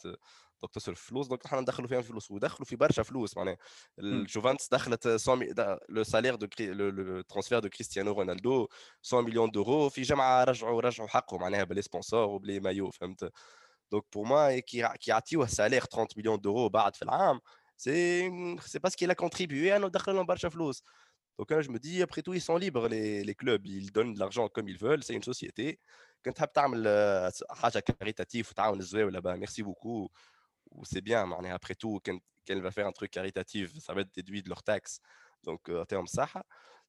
دونك 0.63 0.75
تصرف 0.75 1.01
فلوس 1.01 1.27
دونك 1.27 1.47
نحن 1.47 1.59
ندخلوا 1.59 1.89
فيهم 1.89 2.03
فلوس 2.03 2.31
ودخلوا 2.31 2.65
في 2.65 2.77
برشا 2.77 3.03
فلوس 3.03 3.37
معناها 3.37 3.57
الجوفانتس 3.99 4.69
دخلت 4.69 5.29
100 5.29 5.79
لو 5.89 6.05
سالير 6.05 6.35
دو 6.35 6.47
لو 6.61 7.21
ترانسفير 7.21 7.59
دو 7.59 7.69
كريستيانو 7.69 8.13
رونالدو 8.13 8.69
100 9.13 9.23
مليون 9.23 9.51
دورو 9.51 9.89
في 9.89 10.03
جمعه 10.03 10.45
رجعوا 10.45 10.81
رجعوا 10.81 11.09
حقهم 11.09 11.41
معناها 11.41 11.65
بلي 11.65 11.83
سبونسور 11.83 12.29
وبلي 12.29 12.61
مايو 12.61 12.91
فهمت 12.91 13.33
دونك 13.91 14.05
بور 14.13 14.27
موا 14.27 14.59
كي 14.59 14.89
يعطيوه 15.07 15.47
سالير 15.47 15.85
30 15.85 16.07
مليون 16.17 16.41
دورو 16.41 16.69
بعد 16.69 16.97
في 16.97 17.03
العام 17.03 17.41
سي 17.81 18.59
سي 18.61 18.79
باسكو 18.79 19.07
qu'il 19.07 19.11
a 19.11 19.15
contribué 19.15 19.73
انه 19.77 19.89
دخل 19.89 20.15
لهم 20.15 20.27
برشا 20.27 20.49
فلوس 20.49 20.83
Donc 21.39 21.49
je 21.61 21.71
me 21.71 21.79
dis, 21.79 22.03
après 22.03 22.23
tout, 22.23 22.33
ils 22.33 22.41
sont 22.41 22.57
libres, 22.57 22.89
les, 22.89 23.23
les 23.23 23.35
clubs, 23.35 23.67
ils 23.67 23.93
donnent 23.93 24.15
de 24.15 24.19
l'argent 24.19 24.49
comme 24.49 24.69
ils 24.69 24.79
veulent, 24.79 25.03
c'est 25.05 25.13
une 25.13 25.23
société. 25.23 25.79
Quand 26.25 26.33
tu 26.33 26.43
as 26.43 27.31
حاجه 27.51 27.79
كاريتاتيف 27.79 28.51
وتعاون 28.51 28.79
الزواوله 28.79 29.21
bah, 29.21 29.37
merci 29.37 29.63
beaucoup 29.63 30.09
c'est 30.83 31.01
bien 31.01 31.25
معناها 31.25 31.59
après 31.59 31.75
tout 31.75 32.01
qu'elle 32.45 32.63
va 32.63 32.71
faire 32.71 32.87
un 32.87 32.93
truc 32.93 33.11
caritatif 33.11 33.79
ça 33.79 33.95
va 33.95 34.01
être 34.01 34.15
déduit 34.15 34.43
de 34.43 34.49
leur 34.49 34.63
taxe 34.63 35.01
donc 35.45 35.69
en 35.69 35.85
termes 35.85 36.07
ça 36.07 36.27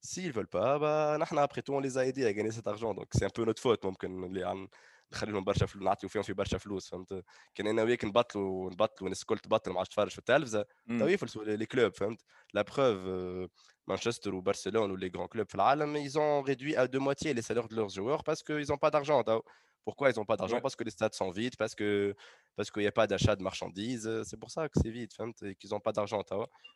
s'ils 0.02 0.32
veulent 0.32 0.48
pas 0.48 0.80
bah 0.80 1.18
نحن 1.20 1.38
après 1.38 1.62
tout 1.62 1.74
on 1.74 1.80
les 1.80 1.98
a 1.98 2.06
aidés 2.06 2.26
à 2.26 2.34
gagner 2.34 2.52
cet 2.52 2.68
argent 2.68 2.94
donc 2.94 3.08
c'est 3.12 3.26
un 3.26 3.30
peu 3.30 3.46
notre 3.46 3.62
faute 3.62 3.86
ممكن 3.86 4.24
اللي 4.24 4.44
عن 4.44 4.68
نخليهم 5.14 5.44
برشا 5.44 5.66
فلوس 5.66 5.84
نعطيو 5.84 6.10
فيهم 6.10 6.24
في 6.24 6.34
برشا 6.34 6.58
فلوس 6.58 6.90
فهمت 6.90 7.24
كان 7.56 7.68
انا 7.68 7.84
وياك 7.84 8.06
نبطلوا 8.06 8.72
نبطلوا 8.72 9.08
الناس 9.08 9.22
الكل 9.22 9.40
تبطل 9.40 9.72
ما 9.72 9.78
عادش 9.78 9.90
تفرج 9.90 10.12
في 10.12 10.20
التلفزه 10.20 10.66
تو 10.88 11.08
يفلسوا 11.08 11.44
لي 11.44 11.66
كلوب 11.66 11.94
فهمت 11.94 12.22
لا 12.54 12.62
بروف 12.62 13.50
مانشستر 13.88 14.36
وبرشلونه 14.36 14.94
ou 14.94 14.98
les 14.98 15.12
grands 15.12 15.38
clubs 15.38 15.48
في 15.48 15.56
العالم 15.56 16.10
ils 16.10 16.18
ont 16.18 16.42
réduit 16.42 16.76
à 16.76 16.88
deux 16.88 17.00
moitiés 17.00 17.34
les 17.34 17.42
salaires 17.42 17.68
de 17.68 17.76
leurs 17.76 17.90
joueurs 17.90 18.24
parce 18.24 18.44
qu'ils 18.44 18.70
n'ont 18.70 18.78
pas 18.78 18.92
d'argent 18.92 19.24
pourquoi 19.88 20.10
ils 20.10 20.18
n'ont 20.18 20.26
pas 20.26 20.36
d'argent 20.36 20.60
Parce 20.60 20.76
que 20.76 20.84
les 20.84 20.92
stades 20.98 21.14
sont 21.22 21.32
vides, 21.40 21.56
parce 21.56 21.74
que 21.80 22.14
parce 22.58 22.70
qu'il 22.72 22.82
n'y 22.82 22.92
a 22.94 22.98
pas 23.02 23.08
d'achat 23.12 23.38
de 23.40 23.44
marchandises. 23.50 24.10
C'est 24.28 24.40
pour 24.44 24.52
ça 24.56 24.68
que 24.68 24.78
c'est 24.82 24.94
vide, 24.98 25.12
et 25.44 25.56
qu'ils 25.56 25.72
n'ont 25.74 25.80
pas 25.88 25.94
d'argent, 25.98 26.22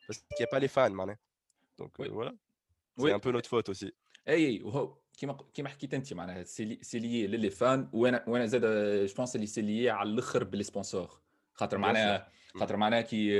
parce 0.06 0.18
qu'il 0.18 0.40
n'y 0.42 0.48
a 0.50 0.52
pas 0.54 0.62
les 0.64 0.72
fans, 0.76 0.94
man. 1.00 1.10
Donc 1.76 1.92
oui. 1.98 2.08
euh, 2.08 2.12
voilà. 2.18 2.32
C'est 2.96 3.12
un 3.12 3.22
peu 3.26 3.30
notre 3.36 3.50
faute 3.50 3.68
aussi. 3.68 3.92
اي 4.28 4.62
وهو 4.62 4.96
كيما 5.17 5.37
كيما 5.53 5.69
حكيت 5.69 5.93
انت 5.93 6.13
معناها 6.13 6.43
سي 6.43 6.99
لي 6.99 7.27
للي 7.27 7.49
فان 7.49 7.89
وأنا 7.93 8.23
وأنا 8.27 8.45
زاد 8.45 8.61
je 9.05 9.15
pense 9.15 9.35
اللي 9.35 9.47
c'est 9.47 9.61
lié 9.61 9.89
على 9.89 10.09
الأخر 10.09 10.43
ب 10.43 10.48
les 10.48 10.63
sponsors 10.63 11.21
خاطر 11.53 11.77
معناها 11.77 12.31
خاطر 12.55 12.77
معناها 12.77 13.01
كي 13.01 13.31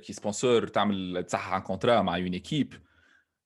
كي 0.00 0.12
sponsor 0.12 0.66
تعمل 0.66 1.24
تصحح 1.24 1.52
un 1.52 1.60
contrat 1.60 2.02
مع 2.02 2.16
une 2.16 2.32
équipe 2.32 2.74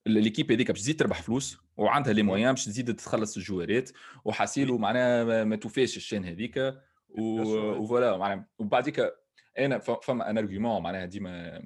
l'équipe 0.07 0.53
هذيك 0.53 0.71
باش 0.71 0.81
تزيد 0.81 0.99
تربح 0.99 1.23
فلوس 1.23 1.59
وعندها 1.77 2.13
les 2.13 2.23
moyens 2.23 2.51
باش 2.51 2.65
تزيد 2.65 2.97
تخلص 2.97 3.37
الجوارات 3.37 3.91
وحاسيلو 4.25 4.79
معناها 4.79 5.45
ما 5.45 5.57
توفاش 5.57 5.97
الشين 5.97 6.25
هذيك 6.25 6.75
و 7.09 7.27
voilà 7.27 8.17
معناها 8.17 8.49
وبعديك 8.59 9.13
أنا 9.59 9.79
فما 9.79 10.31
un 10.31 10.39
argument 10.39 10.83
معناها 10.83 11.05
ديما 11.05 11.63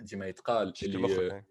ديما 0.00 0.26
يتقال 0.26 0.72
اللي 0.82 1.42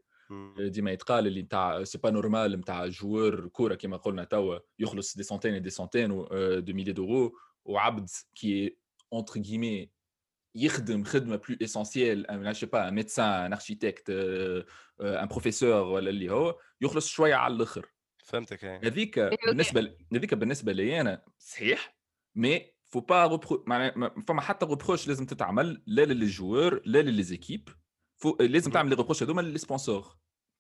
ديما 0.60 0.92
يتقال 0.92 1.28
اللي 1.28 1.42
نتاع 1.42 1.84
c'est 1.84 1.98
pas 1.98 2.12
normal 2.12 2.60
نتاع 2.60 2.88
joueur 2.88 3.48
كوره 3.48 3.76
كيما 3.76 3.98
قلنا 3.98 4.24
توا 4.24 4.60
يخلص 4.80 5.18
des 5.18 5.24
centaines 5.24 5.62
des 5.62 5.70
centaines 5.70 6.10
de 6.10 6.74
milliers 6.74 6.92
d'euros 6.92 7.38
وعبد 7.66 8.10
كي 8.36 8.78
entre 9.13 9.42
guillemets 9.42 9.92
يخدم 10.56 11.04
خدمه 11.04 11.36
plus 11.36 11.58
essentielle 11.63 12.28
أنا 12.28 12.54
sais 12.54 12.66
pas 12.66 12.88
un 12.88 12.94
médecin 12.94 13.25
un 13.25 13.54
architecte 13.54 14.10
un 15.01 15.28
professeur 15.28 15.84
ولا 15.84 16.10
اللي 16.10 16.30
هو 16.30 16.60
يخلص 16.82 17.08
شوية 17.08 17.36
على 17.36 17.54
الآخر 17.54 17.86
فهمتك 18.24 18.66
هذيك 18.66 19.20
بالنسبة 19.20 19.96
هذيك 20.14 20.34
بالنسبة 20.34 20.72
لي 20.72 21.02
أنا 21.02 21.22
صحيح 21.40 21.98
مي 22.36 22.74
فو 22.86 23.00
با 23.00 23.38
فما 24.28 24.42
حتى 24.42 24.66
reproche 24.66 25.08
لازم 25.08 25.26
تتعمل 25.26 25.84
لا 25.88 26.06
لل 26.06 26.25
joueur 26.25 26.82
لا 26.86 27.02
للزيكيب 27.02 27.70
لازم 28.40 28.72
تعمل 28.72 28.90
les 28.90 28.96
reproches 28.96 29.24
هذوما 29.24 29.42
لل 29.42 29.56
sponsors 29.56 30.16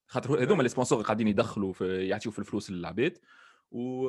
خاطر 0.07 0.43
هذوما 0.43 0.63
les 0.63 0.69
sponsors 0.69 1.01
قاعدين 1.01 1.27
يدخلوا 1.27 1.73
في 1.73 2.07
يعطيو 2.07 2.31
في 2.31 2.39
الفلوس 2.39 2.71
للعباد. 2.71 3.17
و 3.71 4.07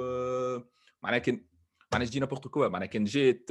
معناها 1.02 1.18
كان 1.18 1.44
معناها 1.92 2.08
je 2.08 2.20
n'importe 2.20 2.48
quoi 2.48 2.68
معناها 2.68 2.88
كان 2.88 3.04
جات 3.04 3.44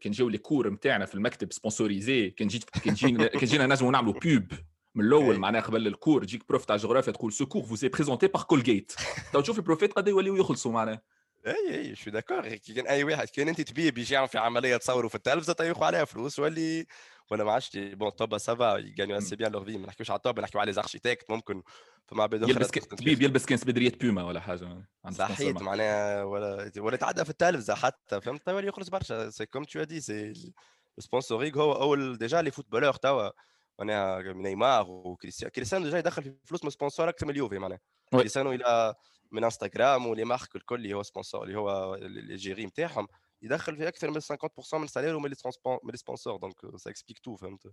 كان 0.00 0.12
جاو 0.12 0.28
les 0.28 0.38
cours 0.38 0.70
نتاعنا 0.70 1.06
في 1.06 1.14
المكتب 1.14 1.52
sponsorisés 1.52 2.30
كان 2.30 2.48
جيت 2.48 2.64
كان 2.64 2.94
جينا 2.94 3.26
كان 3.26 3.44
جينا 3.44 3.66
نجموا 3.66 3.92
نعملوا 3.92 4.12
pub 4.12 4.52
من 4.94 5.04
الأول. 5.04 5.38
معناها 5.38 5.62
قبل 5.62 5.86
ال 5.86 5.92
cours 5.92 6.24
تجيك 6.24 6.48
prof 6.48 6.64
تاع 6.64 6.76
جغرافيا 6.76 7.12
تقول 7.12 7.32
ce 7.32 7.46
cours 7.46 7.62
vous 7.62 7.77
est 7.77 7.88
présenté 7.88 8.26
par 8.26 8.42
Colgate 8.42 8.92
تو 9.32 9.40
تشوف 9.40 9.58
البروفيت 9.58 9.92
قد 9.92 10.08
يوليو 10.08 10.36
يخلصوا 10.36 10.72
معناها. 10.72 11.02
اي 11.46 11.78
اي 11.78 11.96
je 11.96 12.01
suis 12.01 12.10
d'accord 12.10 12.48
كان 12.48 12.86
أي 12.86 13.04
واحد 13.04 13.28
كان 13.28 13.48
أنت 13.48 13.60
تبيه 13.60 13.86
يجي 13.86 14.14
يعمل 14.14 14.28
في 14.28 14.38
عملية 14.38 14.76
تصوروا 14.76 15.08
في 15.08 15.14
التلفزة 15.14 15.52
تاخذ 15.52 15.84
عليها 15.84 16.04
فلوس 16.04 16.38
واللي 16.38 16.86
ولا 17.30 17.44
ما 17.44 17.52
عادش 17.52 17.70
bon 17.76 18.10
طب 18.10 18.38
ça 18.38 18.57
va 18.57 18.76
ils 18.76 18.89
gagnent 18.89 19.18
assez 19.18 19.36
bien 19.36 19.52
leur 19.52 19.64
vie 19.64 19.78
ما 19.78 19.86
نحكيوش 19.86 20.10
على 20.10 20.16
الطب 20.16 20.40
نحكيو 20.40 20.60
على 20.60 20.72
les 20.72 20.80
architectes 20.80 21.30
ممكن 21.30 21.62
فما 22.06 22.22
عباد 22.22 22.42
أخرى 22.42 22.54
يلبس 22.54 22.68
طبيب 22.68 23.22
يلبس 23.22 23.46
كان 23.46 23.58
بدرية 23.58 23.92
بيما 24.00 24.24
ولا 24.24 24.40
حاجة 24.40 24.84
صحيت 25.10 25.62
معناها 25.62 26.24
ولا 26.24 26.72
ولا 26.78 26.94
يتعدى 26.94 27.24
في 27.24 27.30
التلفزة 27.30 27.74
حتى 27.74 28.20
فهمت؟ 28.20 28.46
توا 28.46 28.60
يخرج 28.60 28.90
برشا. 28.90 29.30
c'est 29.30 29.46
comme 29.46 29.64
t'as 29.64 29.82
dit 29.82 30.00
c'est 30.00 30.52
ال 30.98 31.04
sponsoring 31.04 31.60
هو 31.60 31.72
أول 31.72 32.18
déjà 32.18 32.42
les 32.42 32.50
footballeurs 32.50 32.94
توا. 32.94 33.30
معناها 33.78 34.22
نيمار 34.32 34.90
وكريستيانو. 34.90 35.50
كريستيانو 35.50 35.84
déjà 35.84 35.98
يدخل 35.98 36.22
في 36.22 36.34
فلوس 36.44 36.64
من 36.64 36.70
sponsors 36.70 37.08
أكثر 37.08 37.26
من 37.26 37.32
اليوفي 37.32 37.58
معناها. 37.58 37.80
كريستيانو 38.12 38.52
إلى 38.52 38.94
من 39.32 39.44
انستغرام 39.44 40.06
و 40.06 40.10
les 40.10 40.24
marques 40.24 40.56
الكل 40.56 40.74
اللي 40.74 40.94
هو 40.94 41.02
sponsors 41.02 41.44
اللي 41.44 41.58
هو 41.58 41.94
l'égérie 41.94 42.66
نتاعهم 42.66 43.08
يدخل 43.41 43.75
في 43.75 43.87
اكثر 43.87 44.11
من 44.11 44.21
50% 44.21 44.73
من 44.73 44.87
سالير 44.87 45.15
ومن 45.15 45.29
لي 45.29 45.97
سبونسور 45.97 46.37
دونك 46.37 46.77
سا 46.77 46.89
اكسبليك 46.89 47.19
تو 47.19 47.35
فهمت 47.35 47.67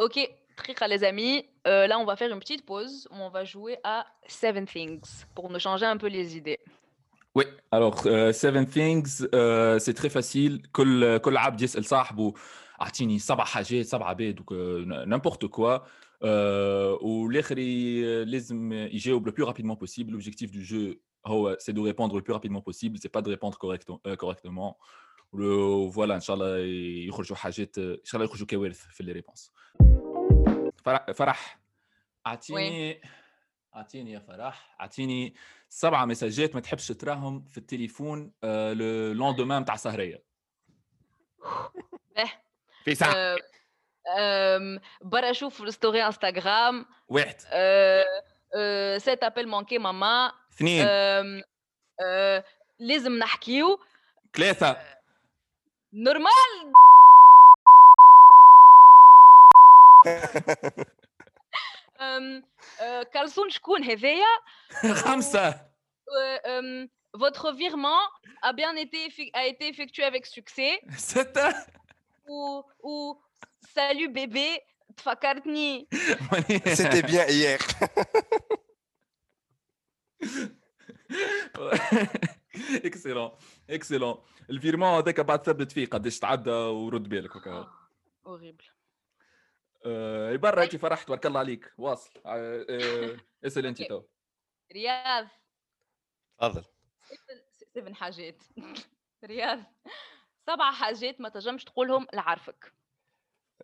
Ok, 0.00 0.16
très 0.56 0.88
les 0.88 1.02
amis. 1.02 1.44
Euh, 1.66 1.88
là, 1.88 1.98
on 1.98 2.04
va 2.04 2.14
faire 2.14 2.32
une 2.32 2.38
petite 2.38 2.64
pause 2.64 3.08
où 3.10 3.16
on 3.16 3.30
va 3.30 3.44
jouer 3.44 3.78
à 3.82 4.06
Seven 4.28 4.64
Things 4.64 5.24
pour 5.34 5.50
nous 5.50 5.58
changer 5.58 5.86
un 5.86 5.96
peu 5.96 6.06
les 6.06 6.36
idées. 6.36 6.60
Oui, 7.34 7.44
alors 7.72 8.06
euh, 8.06 8.32
Seven 8.32 8.66
Things, 8.66 9.26
euh, 9.34 9.78
c'est 9.78 9.94
très 9.94 10.08
facile. 10.08 10.62
كل 10.72 11.18
كل 11.18 11.36
عبد 11.36 11.62
يسأل 11.62 11.84
صاحبه 11.84 12.34
اعطيني 12.80 13.18
سبع 13.18 13.44
حاجات 13.44 13.86
سبع 13.86 14.08
عباد 14.08 14.40
n'importe 15.06 15.48
quoi. 15.48 15.82
Euh, 16.22 17.02
والاخر 17.02 17.58
لازم 18.24 18.72
يجاوب 18.72 19.28
le 19.28 19.32
plus 19.32 19.44
rapidement 19.44 19.76
possible. 19.76 20.12
L'objectif 20.12 20.50
du 20.50 20.64
jeu 20.64 21.00
oh, 21.24 21.54
c'est 21.58 21.72
de 21.72 21.80
répondre 21.80 22.14
le 22.16 22.22
plus 22.22 22.32
rapidement 22.32 22.62
possible, 22.62 22.98
c'est 22.98 23.08
pas 23.08 23.22
de 23.22 23.30
répondre 23.30 23.56
correct, 23.58 23.86
euh, 24.06 24.16
correctement. 24.16 24.78
Le, 25.32 25.88
voilà, 25.90 26.14
Inch'Allah, 26.16 26.58
يخرجوا 27.08 27.36
حاجات 27.36 27.78
إن 27.78 28.04
شاء 28.04 28.20
الله 28.20 28.24
يخرجوا 28.24 28.46
كوارث 28.46 28.86
في 28.90 29.02
les 29.04 29.12
réponses. 29.12 29.52
فرح 31.14 31.60
اعطيني 32.26 33.00
اعطيني 33.74 34.12
يا 34.12 34.18
فرح 34.18 34.76
اعطيني 34.80 35.34
سبعة 35.68 36.04
مساجات 36.04 36.54
ما 36.54 36.60
تحبش 36.60 36.88
تراهم 36.88 37.44
في 37.44 37.58
التليفون 37.58 38.32
لو 38.42 39.12
لوندومان 39.12 39.62
نتاع 39.62 39.76
سهرية. 39.76 40.22
في 42.84 42.94
ساعة. 42.94 43.36
برا 45.02 45.30
اشوف 45.30 45.70
ستوري 45.70 46.06
انستغرام 46.06 46.86
واحد. 47.08 47.36
سيت 48.98 49.24
ابل 49.24 49.48
مانكي 49.48 49.78
ماما 49.78 50.32
اثنين 50.54 50.86
آه، 52.00 52.44
لازم 52.78 53.12
نحكيو 53.12 53.80
ثلاثة 54.36 54.76
نورمال 55.92 56.72
آه، 62.80 63.02
كالسون 63.02 63.50
شكون 63.50 63.84
هذايا 63.84 64.26
خمسة 64.94 65.68
Votre 67.14 67.52
virement 67.52 68.02
a 68.42 68.52
bien 68.52 68.76
été 68.76 69.00
a 69.34 69.46
été 69.46 69.68
effectué 69.68 70.04
avec 70.04 70.26
succès. 70.26 70.78
ستة 70.96 71.54
ou 72.28 72.62
ou 72.82 73.18
salut 73.74 74.08
bébé 74.08 74.60
تفكرتني 74.97 75.87
C'était 76.75 77.03
bien 77.03 77.27
hier. 77.29 77.59
اكسلون 82.85 83.31
اكسلون 83.69 84.23
الفيرمون 84.49 84.87
هذاك 84.89 85.19
بعد 85.19 85.45
ثبت 85.45 85.71
فيه 85.71 85.85
قداش 85.85 86.19
تعدى 86.19 86.49
ورد 86.51 87.09
بالك 87.09 87.35
هكا 87.37 87.73
اوريبل 88.25 88.63
برا 90.37 90.61
هيك 90.61 90.75
فرحت 90.75 91.05
تبارك 91.07 91.25
الله 91.25 91.39
عليك. 91.39 91.73
واصل. 91.77 92.11
آه 92.25 92.65
آه 92.69 93.17
اسأل 93.45 93.65
أنت 93.65 93.81
تو. 93.89 94.03
رياض. 94.73 95.27
تفضل. 96.39 96.63
سبع 97.75 97.93
حاجات. 97.93 98.43
رياض. 99.25 99.63
سبع 100.47 100.71
حاجات 100.71 101.21
ما 101.21 101.29
تنجمش 101.29 101.63
تقولهم 101.63 102.07
لعارفك 102.13 102.73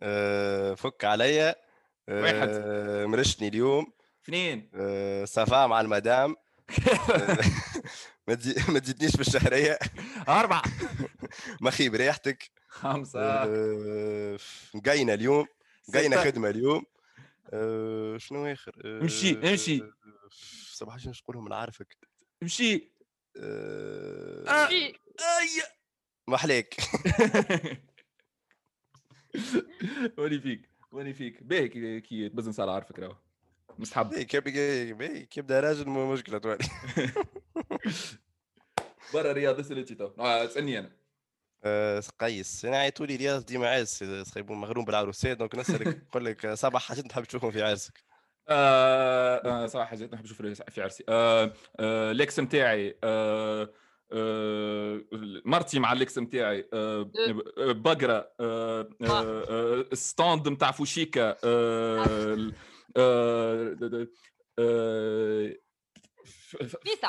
أه 0.02 0.74
فك 0.74 1.04
عليا 1.04 1.54
واحد. 2.08 2.48
مرشني 3.06 3.48
اليوم. 3.48 3.92
اثنين. 4.24 4.70
أه 4.74 5.24
صفاء 5.24 5.68
مع 5.68 5.80
المدام. 5.80 6.36
ما 8.68 8.78
تزيدنيش 8.78 9.12
في 9.16 9.20
الشهرية. 9.20 9.78
أربعة. 10.28 10.62
مخيب 11.60 11.94
ريحتك 11.94 12.50
خمسة. 12.68 13.44
مقينا 14.74 15.14
اليوم. 15.14 15.46
مقينا 15.88 16.24
خدمة 16.24 16.48
اليوم. 16.50 16.84
شنو 18.18 18.46
آخر؟ 18.46 18.72
امشي 18.84 19.50
امشي. 19.50 19.82
صباح 20.72 20.98
شنو 20.98 21.12
نقولهم 21.22 21.46
أنا 21.46 21.56
عارفك. 21.56 21.96
امشي. 22.42 22.92
امشي. 23.36 24.94
ما 26.28 26.38
عليك. 26.38 26.76
واني 30.18 30.40
فيك 30.40 30.68
واني 30.92 31.14
فيك 31.14 31.42
باهي 31.42 31.68
كي 32.00 32.28
تبزنس 32.28 32.60
على 32.60 32.72
عارفك 32.72 32.98
راهو 32.98 33.16
مستحب. 33.78 34.14
كيف 34.14 34.44
كيف 34.48 35.36
يبدا 35.36 35.60
راجل 35.60 35.88
مو 35.88 36.12
مشكلة 36.12 36.38
توالي 36.38 36.64
برا 39.14 39.32
رياض 39.32 39.58
اسأل 39.58 39.78
انت 39.78 39.92
تو. 39.92 40.10
اسألني 40.18 40.78
أنا. 40.78 40.90
أه 41.64 42.02
قيس. 42.18 42.64
أنا 42.64 42.76
عيطوا 42.76 43.06
لي 43.06 43.16
رياض 43.16 43.44
ديما 43.46 43.70
عرس 43.70 44.04
يبون 44.36 44.58
مغروم 44.60 44.84
بالعروسات 44.84 45.36
دونك 45.36 45.54
نسألك 45.54 45.86
نقول 46.08 46.24
لك 46.24 46.54
سبع 46.54 46.78
حاجات 46.78 47.06
تحب 47.06 47.24
تشوفهم 47.24 47.50
في 47.50 47.62
عرسك. 47.62 48.04
آه 48.48 49.36
آه 49.36 49.66
صراحة 49.66 49.96
جيت 49.96 50.12
نحب 50.12 50.24
نشوف 50.24 50.42
في 50.42 50.82
عرسي. 50.82 51.04
آه 51.08 51.52
آه 51.80 52.10
الاكس 52.10 52.40
نتاعي 52.40 52.98
آه 53.04 53.62
آه 53.62 53.70
مرتي 55.44 55.78
مع 55.78 55.92
الاكس 55.92 56.18
نتاعي 56.18 56.68
آه 56.72 57.10
بقرة 57.58 58.32
آه 58.40 58.88
آه. 59.02 59.86
ستاند 59.94 60.48
نتاع 60.48 60.70
فوشيكا 60.70 61.36
آه 61.44 62.52
آه 62.96 64.06
آه 64.58 65.54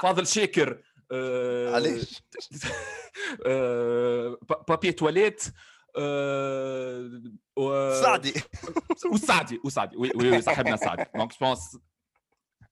فاضل 0.02 0.28
شاكر 0.28 0.82
آه 1.12 1.76
علاش 1.76 2.16
آه 3.48 4.38
بابي 4.68 4.92
تواليت 4.92 5.44
آه. 5.98 7.22
سعدي 8.02 8.34
وسعدي. 9.14 9.60
وسعدي 9.66 9.98
وي 9.98 10.12
وي 10.16 10.42
صاحبنا 10.42 10.76
سعدي. 10.76 11.06
دونك 11.16 11.32
جو 11.32 11.38
بونس 11.42 11.78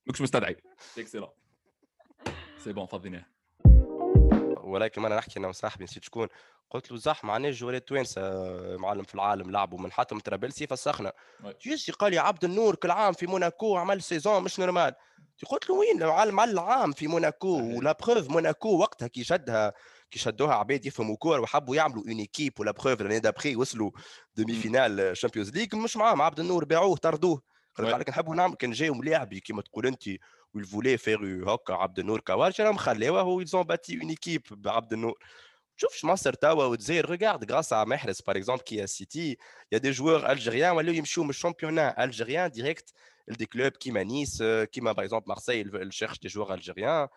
ماكش 0.06 0.20
مستدعي. 0.20 0.56
excellent 0.98 1.28
c'est 2.58 2.72
bon 2.72 2.86
فضيناه 2.86 3.26
ولكن 4.70 5.04
أنا 5.04 5.16
نحكي 5.16 5.38
أنا 5.38 5.48
وصاحبي 5.48 5.84
نسيت 5.84 6.04
شكون. 6.04 6.28
قلت 6.70 6.92
له 6.92 6.98
زح 6.98 7.24
معناه 7.24 7.50
جوالات 7.50 7.88
توانسة 7.88 8.20
معلم 8.76 9.02
في 9.02 9.14
العالم 9.14 9.50
لعبوا 9.50 9.78
من 9.78 9.92
حتى 9.92 10.20
ترابلسي 10.20 10.66
فسخنا 10.66 11.12
يجي 11.66 11.92
قال 11.92 12.10
لي 12.12 12.18
عبد 12.18 12.44
النور 12.44 12.74
كل 12.74 12.90
عام 12.90 13.12
في 13.12 13.26
موناكو 13.26 13.76
عمل 13.76 14.02
saison 14.02 14.42
مش 14.42 14.60
normal. 14.60 14.94
قلت 15.46 15.70
له 15.70 15.76
وين 15.76 16.06
معلم؟ 16.06 16.40
العام 16.40 16.92
في 16.92 17.06
موناكو 17.06 17.48
و 17.78 17.84
la 17.84 17.96
preuve 18.06 18.30
موناكو. 18.30 18.78
وقتها 18.78 19.08
كي 19.08 19.24
شدها 19.24 19.72
كي 20.10 20.18
شدوها 20.18 20.54
عباد 20.54 20.86
يفهموا 20.86 21.16
كور 21.16 21.40
وحبوا 21.40 21.76
يعملوا 21.76 22.02
une 22.08 22.18
équipe 22.18 22.60
و 22.60 22.63
la 22.63 22.70
preuve 22.72 23.02
l'année 23.02 23.18
d'après 23.20 23.56
وصلوا 23.56 23.90
demi-finale 24.36 25.16
Champions 25.16 25.50
League 25.50 25.76
مش 25.76 25.96
معاهم. 25.96 26.22
عبد 26.22 26.40
النور 26.40 26.64
باعوه 26.64 26.96
طردوه. 26.96 27.42
قال 27.78 28.00
لك 28.00 28.08
نحبوا 28.08 28.34
نعمل 28.34 28.54
كان 28.54 28.70
جاي 28.72 28.90
ملاعبي 28.90 29.40
كيما 29.40 29.62
تقول 29.62 29.86
انت 29.86 30.02
ويل 30.53 30.65
فولي 30.65 30.97
فير 30.97 31.49
هكا 31.49 31.73
عبد 31.73 31.99
النور 31.99 32.19
كوارش 32.19 32.61
راهم 32.61 32.77
خلاوه 32.77 33.21
هو 33.21 33.41
يزون 33.41 33.63
باتي 33.63 33.99
اون 34.01 34.09
ايكيب 34.09 34.41
بعبد 34.51 34.93
النور 34.93 35.19
شوف 35.77 36.05
مصر 36.05 36.33
توا 36.33 36.65
وتزاير 36.65 37.09
ريغارد 37.09 37.51
غراس 37.51 37.73
à 37.73 37.77
محرز 37.77 38.21
باغ 38.21 38.37
اكزومبل 38.37 38.61
كي 38.61 38.87
سيتي 38.87 39.37
يا 39.71 39.77
دي 39.77 39.91
جوور 39.91 40.31
الجيريان 40.31 40.75
ولاو 40.75 40.93
يمشيو 40.93 41.23
من 41.23 41.29
الشامبيونا 41.29 42.03
الجيريان 42.03 42.51
ديريكت 42.51 42.93
لدي 43.27 43.45
كلوب 43.45 43.71
كيما 43.71 44.03
نيس 44.03 44.43
كيما 44.71 44.91
باغ 44.91 45.05
اكزومبل 45.05 45.25
مارسيل 45.27 45.93
شيرش 45.93 46.19
دي 46.19 46.27
جوور 46.27 46.53
الجيريان 46.53 47.07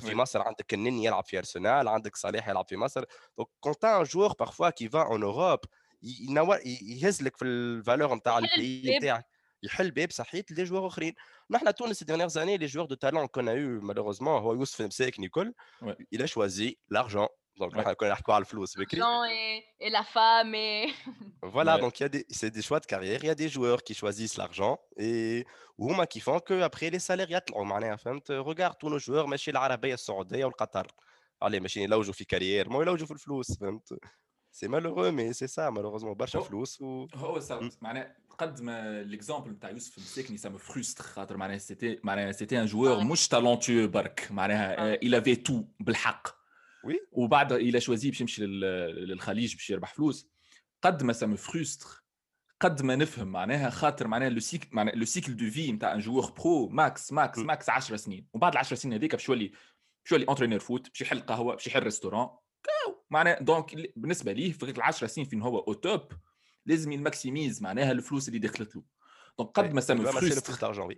في 0.00 0.14
مصر 0.14 0.42
عندك 0.42 0.74
النني 0.74 1.04
يلعب 1.04 1.24
في 1.24 1.38
ارسنال 1.38 1.88
عندك 1.88 2.16
صالح 2.16 2.48
يلعب 2.48 2.68
في 2.68 2.76
مصر 2.76 3.04
دونك 3.38 3.48
كونت 3.60 3.84
ان 3.84 4.02
جوور 4.02 4.32
بارفوا 4.38 4.70
كي 4.70 4.88
فا 4.88 5.02
اون 5.02 5.22
اوروب 5.22 5.60
يهز 6.02 7.22
لك 7.22 7.36
في 7.36 7.44
الفالور 7.44 8.14
نتاع 8.14 8.38
البي 8.38 8.98
نتاعك 8.98 9.26
يحل 9.62 9.90
باب 9.90 10.10
صحيت 10.10 10.50
لي 10.50 10.64
جوار 10.64 10.86
اخرين 10.86 11.14
نحن 11.50 11.74
تونس 11.74 12.02
دي 12.02 12.28
زاني 12.28 12.56
لي 12.56 12.66
جوار 12.66 12.86
دو 12.86 12.94
تالون 12.94 13.26
كون 13.26 13.48
يو 13.48 13.80
مالوروزمون 13.80 14.42
هو 14.42 14.54
يوسف 14.54 14.82
مساكني 14.82 15.28
كل 15.28 15.54
il 16.14 16.22
a 16.22 16.26
choisi 16.26 16.78
l'argent 16.90 17.28
donc 17.58 17.72
ouais. 17.74 17.96
on 18.00 18.04
نحكوا 18.04 18.34
على 18.34 18.42
الفلوس 18.42 18.78
بكري 18.78 19.00
et 19.80 19.90
la 19.90 20.04
femme 20.04 20.54
et 20.54 20.92
voilà 21.42 21.76
ouais. 21.76 21.80
donc 21.80 22.00
il 22.00 22.02
y 22.02 22.06
a 22.06 22.08
des 22.08 22.24
c'est 22.30 22.50
des 22.50 22.62
choix 22.62 22.80
de 22.80 22.86
carrière 22.86 23.20
il 23.24 23.26
y 23.26 23.30
a 23.30 23.34
des 23.34 23.48
joueurs 23.48 23.82
qui 23.82 23.94
choisissent 23.94 24.36
l'argent 24.36 24.78
et 24.98 25.44
وهما 25.78 26.04
qui 26.04 26.20
font 26.20 26.40
que 26.40 26.62
après 26.62 26.90
les 26.90 26.98
salaires 26.98 27.30
يطلعوا 27.30 27.64
معناها 27.64 27.96
فهمت 27.96 28.32
regarde 28.32 28.76
tous 28.78 28.90
nos 28.90 28.98
joueurs 28.98 29.26
ماشي 29.26 29.50
العربيه 29.50 29.94
السعوديه 29.94 30.44
والقطر 30.44 30.86
عليه 31.42 31.60
ماشي 31.60 31.82
يلوجوا 31.84 32.12
في 32.12 32.24
كارير 32.24 32.68
ما 32.68 32.82
يلوجوا 32.82 33.06
في 33.06 33.12
الفلوس 33.12 33.58
فهمت 33.58 33.98
سي 34.56 34.68
مالوغو 34.68 35.10
مي 35.10 35.32
سي 35.32 35.46
سا 35.46 35.70
مالوغوزمون 35.70 36.14
برشا 36.14 36.40
فلوس 36.40 36.80
و 36.80 37.06
هو 37.14 37.40
معناها 37.80 38.16
قد 38.41 38.61
ما 38.61 39.03
l'exemple 39.03 39.51
نتاع 39.51 39.69
يوسف 39.69 39.97
مساكني 39.97 40.37
ça 40.37 40.49
frustre 40.49 41.03
خاطر 41.03 41.37
معناها 41.37 41.57
c'était 41.57 41.99
معناها 42.03 42.31
c'était 42.31 42.61
un 42.61 42.65
joueur 42.65 43.03
مش 43.03 43.27
talentueux 43.27 43.87
برك. 43.87 44.27
معناها 44.31 44.95
il 44.95 45.21
avait 45.21 45.37
tout 45.49 45.63
بالحق. 45.79 46.27
oui 46.83 46.99
وبعد 47.11 47.51
il 47.51 47.81
a 47.81 47.85
choisi 47.85 48.09
باش 48.09 48.21
يمشي 48.21 48.45
للخليج 48.45 49.53
باش 49.53 49.69
يربح 49.69 49.93
فلوس. 49.93 50.29
قد 50.81 51.03
ما 51.03 51.13
ça 51.13 51.35
frustre 51.35 52.03
قد 52.59 52.81
ما 52.81 52.95
نفهم 52.95 53.27
معناها 53.27 53.69
خاطر 53.69 54.07
معناها 54.07 54.29
le 54.29 54.39
cycle 54.39 54.67
معناها 54.71 54.95
le 54.95 55.05
cycle 55.05 55.37
de 55.37 55.49
vie 55.49 55.71
نتاع 55.71 55.93
un 55.93 55.99
joueur 55.99 56.31
pro 56.31 56.69
max 56.69 57.13
max 57.13 57.39
max 57.39 57.69
10 57.69 57.95
سنين. 57.95 58.27
وبعد 58.33 58.51
ال 58.51 58.57
10 58.57 58.75
سنين 58.75 58.93
هذيك 58.93 59.11
باش 59.11 59.29
يولي 59.29 59.47
باش 59.47 60.11
يولي 60.11 60.25
entraîneur 60.27 60.59
foot 60.59 60.89
باش 60.89 61.01
يحل 61.01 61.19
قهوة 61.19 61.55
باش 61.55 61.67
يحل 61.67 61.83
restaurant 61.83 62.29
معناها 63.09 63.39
دونك 63.41 63.75
بالنسبة 63.95 64.31
ليه 64.31 64.51
في 64.51 64.63
ال 64.63 64.81
10 64.81 65.07
سنين 65.07 65.27
فين 65.27 65.41
هو 65.41 65.59
أو 65.59 65.73
توب 65.73 66.11
لازم 66.66 66.92
يماكسيميز 66.92 67.62
معناها 67.62 67.92
الفلوس 67.92 68.28
اللي 68.28 68.38
دخلت 68.38 68.76
له 68.76 68.82
دونك 69.38 69.50
قد 69.50 69.72
ما 69.72 69.80
سام 69.80 70.04
فرستر 70.04 70.96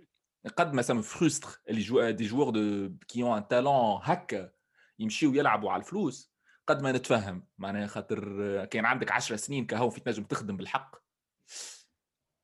قد 0.57 0.73
ما 0.73 0.81
سام 0.81 1.01
فرستر 1.01 1.61
اللي 1.69 1.81
جو 1.81 2.09
دي 2.09 2.25
جوور 2.25 2.49
دو 2.49 2.91
كي 3.07 3.23
اون 3.23 3.37
ان 3.37 3.47
تالون 3.47 3.99
هكا 4.03 4.51
يمشيو 4.99 5.33
يلعبوا 5.33 5.71
على 5.71 5.79
الفلوس 5.79 6.31
قد 6.67 6.81
ما 6.81 6.91
نتفهم 6.91 7.47
معناها 7.57 7.87
خاطر 7.87 8.65
كان 8.65 8.85
عندك 8.85 9.11
10 9.11 9.35
سنين 9.35 9.65
كهو 9.65 9.89
في 9.89 9.99
تنجم 9.99 10.23
تخدم 10.23 10.57
بالحق 10.57 10.95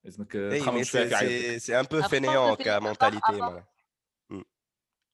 لازمك 0.04 0.32
تخمم 0.32 0.84
شويه 0.84 1.06
في 1.06 1.16
عينك 1.16 1.58
سي 1.58 1.80
ان 1.80 1.86
بو 1.86 2.02
فينيون 2.02 2.56
كمونتاليتي 2.56 3.64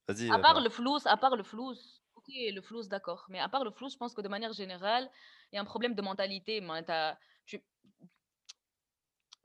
Vas-y. 0.07 0.31
À 0.31 0.39
part 0.39 0.59
le 0.59 0.69
flou, 0.69 0.97
à 1.05 1.17
part 1.17 1.35
le 1.35 1.43
flou, 1.43 1.73
ok, 2.15 2.27
le 2.57 2.61
flou, 2.61 2.81
d'accord. 2.83 3.25
Mais 3.29 3.39
à 3.39 3.49
part 3.49 3.63
le 3.63 3.71
flou, 3.71 3.87
je 3.89 3.97
pense 3.97 4.13
que 4.13 4.21
de 4.21 4.27
manière 4.27 4.53
générale, 4.53 5.09
il 5.51 5.55
y 5.55 5.59
a 5.59 5.61
un 5.61 5.65
problème 5.65 5.93
de 5.95 6.01
mentalité. 6.01 6.61
Tu, 7.85 8.07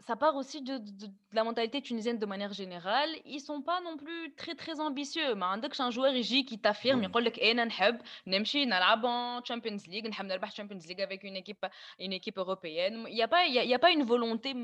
ça 0.06 0.14
part 0.14 0.36
aussi 0.36 0.62
de, 0.62 0.78
de, 0.78 0.90
de, 1.06 1.12
la 1.32 1.42
mentalité 1.42 1.82
tunisienne 1.82 2.18
de 2.18 2.26
manière 2.26 2.52
générale. 2.52 3.10
Ils 3.24 3.40
sont 3.40 3.60
pas 3.60 3.80
non 3.80 3.96
plus 3.96 4.34
très 4.36 4.54
très 4.54 4.80
ambitieux. 4.80 5.34
Mais 5.34 5.44
عندكش 5.44 5.82
un 5.82 5.90
joueur 5.90 6.14
يجي 6.14 6.44
qui 6.44 6.58
t'affirme 6.58 7.02
يقول 7.04 7.24
لك 7.24 7.40
انا 7.40 7.64
نحب 7.64 7.98
نمشي 8.26 8.64
نلعب 8.64 9.06
en 9.06 9.42
Champions 9.44 9.86
League 9.88 10.06
نحب 10.08 10.24
نربح 10.24 10.50
Champions 10.50 10.86
League 10.88 11.02
avec 11.02 11.24
une 11.24 11.36
équipe 11.36 11.66
une 12.00 12.12
équipe 12.12 12.38
européenne. 12.38 13.06
Il 13.08 13.16
y 13.16 13.22
a 13.22 13.28
pas 13.28 13.44
il 13.46 13.54
y, 13.54 13.58
a, 13.58 13.64
y 13.64 13.74
a 13.74 13.78
pas 13.78 13.90
une 13.90 14.04
volonté 14.04 14.54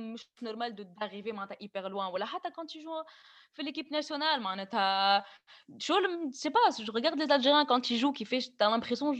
normale 0.42 0.74
de 0.74 0.84
d'arriver 0.84 1.32
hyper 1.60 1.88
loin. 1.88 2.10
Voilà, 2.10 2.26
حتى 2.26 2.50
quand 2.50 2.66
tu 2.66 2.80
joues 2.80 3.04
في 3.54 3.62
l'équipe 3.62 3.90
nationale 3.90 4.40
معناتها 4.40 5.24
شو 5.78 5.94
je 5.94 6.36
sais 6.36 6.50
pas, 6.50 6.84
je 6.86 6.92
regarde 6.92 7.18
les 7.18 7.30
Algériens 7.32 7.66
quand 7.66 7.90
ils 7.90 7.98
jouent 7.98 8.12
qui 8.12 8.24
fait 8.24 8.42
t'as 8.58 8.70
l'impression 8.70 9.12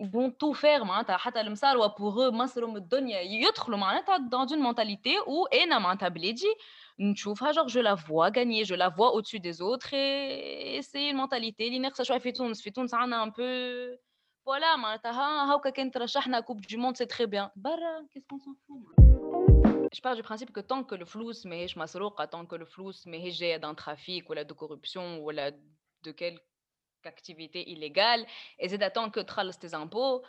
ils 0.00 0.08
vont 0.08 0.30
tout 0.30 0.54
faire 0.54 0.84
معناتها 0.84 1.16
حتى 1.16 1.40
المسار 1.40 1.88
pour 1.88 2.20
eux 2.20 2.30
مصرهم 2.30 2.76
الدنيا 2.76 3.20
يدخلوا 3.20 3.78
معناتها 3.78 4.18
dans 4.18 4.46
une 4.46 4.60
mentalité 4.60 5.18
où 5.26 5.62
انا 5.62 5.78
معناتها 5.78 6.08
بلادي 6.08 6.54
نشوفها 6.98 7.52
genre 7.52 7.68
je 7.68 7.80
la 7.80 7.94
vois 7.94 8.30
gagner 8.30 8.64
je 8.64 8.74
la 8.74 8.88
vois 8.88 9.14
au-dessus 9.14 9.40
des 9.40 9.62
autres 9.62 9.94
et 9.94 10.80
c'est 10.82 11.10
une 11.10 11.16
mentalité 11.16 11.60
اللي 11.60 11.78
ناقصه 11.78 12.04
شويه 12.04 12.18
في 12.18 12.32
تونس 12.32 12.62
في 12.62 12.70
تونس 12.70 12.94
عندنا 12.94 13.24
un 13.24 13.30
peu 13.30 13.98
voilà 14.48 14.76
معناتها 14.78 15.54
هاكا 15.54 15.70
كان 15.70 15.90
ترشحنا 15.90 16.40
كوب 16.40 16.60
دو 16.60 16.78
موند 16.78 16.96
c'est 16.96 17.08
très 17.16 17.26
bien 17.26 17.50
برا 17.56 18.06
qu'est-ce 18.10 18.26
qu'on 18.28 18.38
s'en 18.38 18.54
fout 18.66 18.98
je 19.96 20.00
pars 20.00 20.16
du 20.16 20.22
principe 20.22 20.52
que 20.52 20.60
tant 20.60 20.84
que 20.84 20.94
le 20.94 21.04
flous 21.04 21.46
ماهيش 21.46 21.78
مسروقه 21.78 22.24
tant 22.24 22.46
que 22.46 22.56
le 22.56 22.64
flous 22.66 23.06
ماهيش 23.06 23.38
جايه 23.38 23.60
d'un 23.60 23.74
trafic 23.74 24.30
ولا 24.30 24.42
de 24.42 24.54
corruption 24.54 25.20
ولا 25.20 25.50
de 26.06 26.10
quelque 26.10 26.51
activité 27.04 27.70
illégale 27.70 28.26
et 28.58 28.68
c'est 28.68 28.78
d'attendre 28.78 29.12
que 29.12 29.20
tu 29.20 29.58
tes 29.58 29.74
impôts 29.74 30.22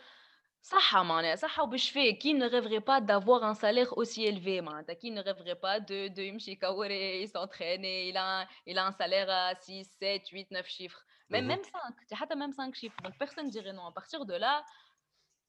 صح 0.61 0.95
معناها 0.95 1.35
صح 1.35 1.59
وبشفاء 1.59 2.19
qui 2.19 2.33
ne 2.33 2.45
rêverait 2.45 2.81
pas 2.81 3.01
d'avoir 3.01 3.43
un 3.43 3.53
salaire 3.53 3.97
aussi 3.97 4.25
élevé 4.25 4.61
معناتها 4.61 4.93
qui 4.93 5.11
ne 5.11 5.21
rêverait 5.21 5.55
pas 5.55 5.79
de 5.79 6.07
de 6.07 6.19
يمشي 6.19 6.51
يكور 6.51 6.89
il 6.89 7.27
s'entraîne 7.27 7.85
et 7.85 8.09
il 8.09 8.17
a 8.17 8.47
il 8.65 8.77
a 8.77 8.85
un 8.85 8.91
salaire 8.91 9.29
à 9.29 9.55
6 9.55 9.85
7 9.99 10.27
8 10.29 10.51
9 10.51 10.67
chiffres 10.67 11.05
même 11.29 11.45
même 11.45 11.63
5 11.63 12.13
حتى 12.13 12.35
même 12.35 12.51
5 12.51 12.75
chiffres 12.75 13.01
donc 13.03 13.17
personne 13.17 13.49
dirait 13.49 13.73
non 13.73 13.85
à 13.85 13.91
partir 13.91 14.25
de 14.25 14.33
là 14.33 14.65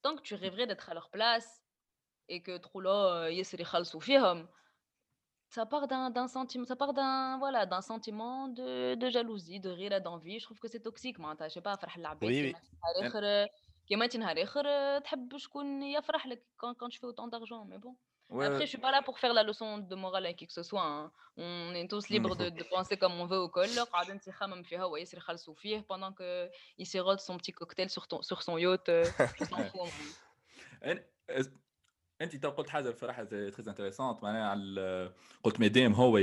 tant 0.02 0.14
que 0.16 0.22
tu 0.22 0.34
rêverais 0.34 0.66
d'être 0.66 0.88
à 0.90 0.94
leur 0.94 1.10
place 1.10 1.62
et 2.28 2.42
que 2.42 2.56
تقولوا 2.56 3.26
ياسر 3.26 3.60
يخلصوا 3.60 4.00
فيهم 4.00 4.48
ça 5.54 5.66
part 5.66 5.88
d'un 5.88 6.28
sentiment, 6.28 6.64
ça 6.64 6.76
part 6.76 6.94
d'un 6.94 7.38
voilà, 7.38 7.66
d'un 7.66 7.80
sentiment 7.80 8.48
de, 8.48 8.94
de 8.94 9.10
jalousie, 9.10 9.58
de 9.60 9.70
rire, 9.70 10.00
d'envie. 10.00 10.38
Je 10.38 10.44
trouve 10.44 10.58
que 10.58 10.68
c'est 10.68 10.80
toxique. 10.80 11.18
معناتها 11.18 11.48
je 11.48 11.54
sais 11.54 11.60
pas 11.60 11.76
فرح 11.76 11.96
العباد 11.96 12.30
oui, 12.30 12.42
oui. 12.42 12.54
كيما 12.54 13.08
اخر 13.08 13.46
كيما 13.86 14.04
انت 14.04 14.16
نهار 14.16 14.42
اخر 14.42 14.98
تحب 14.98 15.36
شكون 15.36 15.82
يفرح 15.82 16.26
لك 16.26 16.42
quand, 16.56 16.74
quand 16.74 16.88
tu 16.88 16.98
fais 16.98 17.06
autant 17.06 17.28
d'argent 17.28 17.64
mais 17.64 17.78
bon 17.78 17.96
Ouais. 18.30 18.46
Après, 18.46 18.60
je 18.60 18.66
suis 18.66 18.78
pas 18.78 18.92
là 18.92 19.02
pour 19.02 19.18
faire 19.18 19.34
la 19.34 19.42
leçon 19.42 19.78
de 19.78 19.94
morale 19.96 20.26
à 20.26 20.32
qui 20.32 20.46
que 20.46 20.52
ce 20.52 20.62
soit. 20.62 20.84
Hein. 20.84 21.10
On 21.36 21.74
est 21.74 21.88
tous 21.88 22.08
libres 22.08 22.36
de, 22.36 22.48
de 22.48 22.62
penser 22.62 22.96
comme 22.96 23.14
on 23.22 23.26
veut 23.26 23.38
au 23.38 23.48
col. 23.48 23.68
pendant 25.88 26.12
qu'il 26.12 26.86
sirote 26.86 27.20
son 27.20 27.36
petit 27.38 27.52
cocktail 27.52 27.90
sur, 27.90 28.06
ton, 28.06 28.22
sur 28.22 28.42
son 28.42 28.56
yacht. 28.56 28.88
Je 29.38 29.44
s'en 29.50 29.64
fous. 29.64 29.90
انت 32.21 32.35
تو 32.35 32.49
قلت 32.49 32.69
حاجة 32.69 32.89
بصراحه 32.89 33.23
très 33.23 33.51
intéressante 33.67 34.23
معناها 34.23 34.49
على 34.49 35.11
قلت 35.43 35.59
مادام 35.59 35.93
هو 35.93 36.17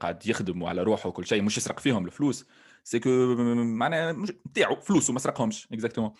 قاعد 0.00 0.26
يخدم 0.26 0.64
على 0.64 0.82
روحه 0.82 1.08
وكل 1.08 1.26
شيء 1.26 1.42
مش 1.42 1.56
يسرق 1.56 1.80
فيهم 1.80 2.06
الفلوس. 2.06 2.46
c'est 2.84 2.98
que 3.00 3.08
معناها 3.56 4.12
نتاعو 4.48 4.76
فلوسه 4.76 5.12
ما 5.12 5.18
سرقهمش. 5.18 5.68
exactement 5.72 6.12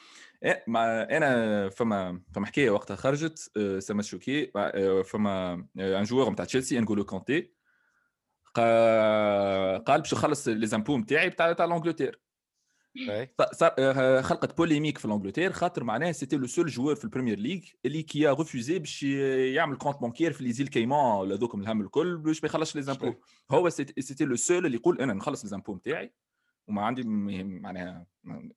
إيه، 0.45 0.65
أنا 1.17 1.69
فما 1.69 2.21
فما 2.35 2.47
حكاية 2.47 2.71
وقتها 2.71 2.97
خرجت 2.97 3.39
ça 3.79 3.88
m'a 3.88 4.03
choqué 4.03 4.53
فما 5.05 5.67
un 5.77 6.03
joueur 6.03 6.31
نتاع 6.31 6.45
تشيلسي 6.45 6.81
نقولو 6.81 7.05
Kanté 7.05 7.53
قال 9.87 10.01
باش 10.01 10.15
نخلص 10.15 10.49
les 10.49 10.67
impôts 10.67 10.99
نتاعي 10.99 11.29
بتاع 11.29 11.53
تاع 11.53 11.67
l'Angleterre 11.67 12.21
خلقت 14.23 14.57
polémique 14.57 14.99
في 14.99 15.09
l'Angleterre 15.09 15.53
خاطر 15.53 15.85
معناها 15.85 16.13
c'était 16.13 16.37
le 16.37 16.47
seul 16.47 16.67
joueur 16.67 16.95
في 16.95 17.05
ال 17.05 17.09
Premier 17.09 17.39
League 17.39 17.61
اللي 17.85 18.03
qui 18.03 18.29
refusait 18.29 18.79
باش 18.79 19.03
يعمل 19.03 19.77
compte 19.77 20.01
bancaire 20.01 20.33
في 20.33 20.45
les 20.45 20.53
îles 20.53 20.69
Caïmans 20.69 21.33
هذوكم 21.33 21.61
الهم 21.61 21.81
الكل 21.81 22.17
باش 22.17 22.43
ما 22.43 22.47
يخلصش 22.47 22.77
les 22.77 22.83
impôts 22.83 23.15
هو 23.51 23.69
c'était 23.69 24.25
le 24.25 24.37
seul 24.37 24.67
اللي 24.67 24.77
يقول 24.77 25.01
أنا 25.01 25.13
نخلص 25.13 25.45
les 25.45 25.51
impôts 25.51 25.75
نتاعي 25.75 26.13
وما 26.69 26.83
عندي 26.83 27.03
معناها 27.05 28.07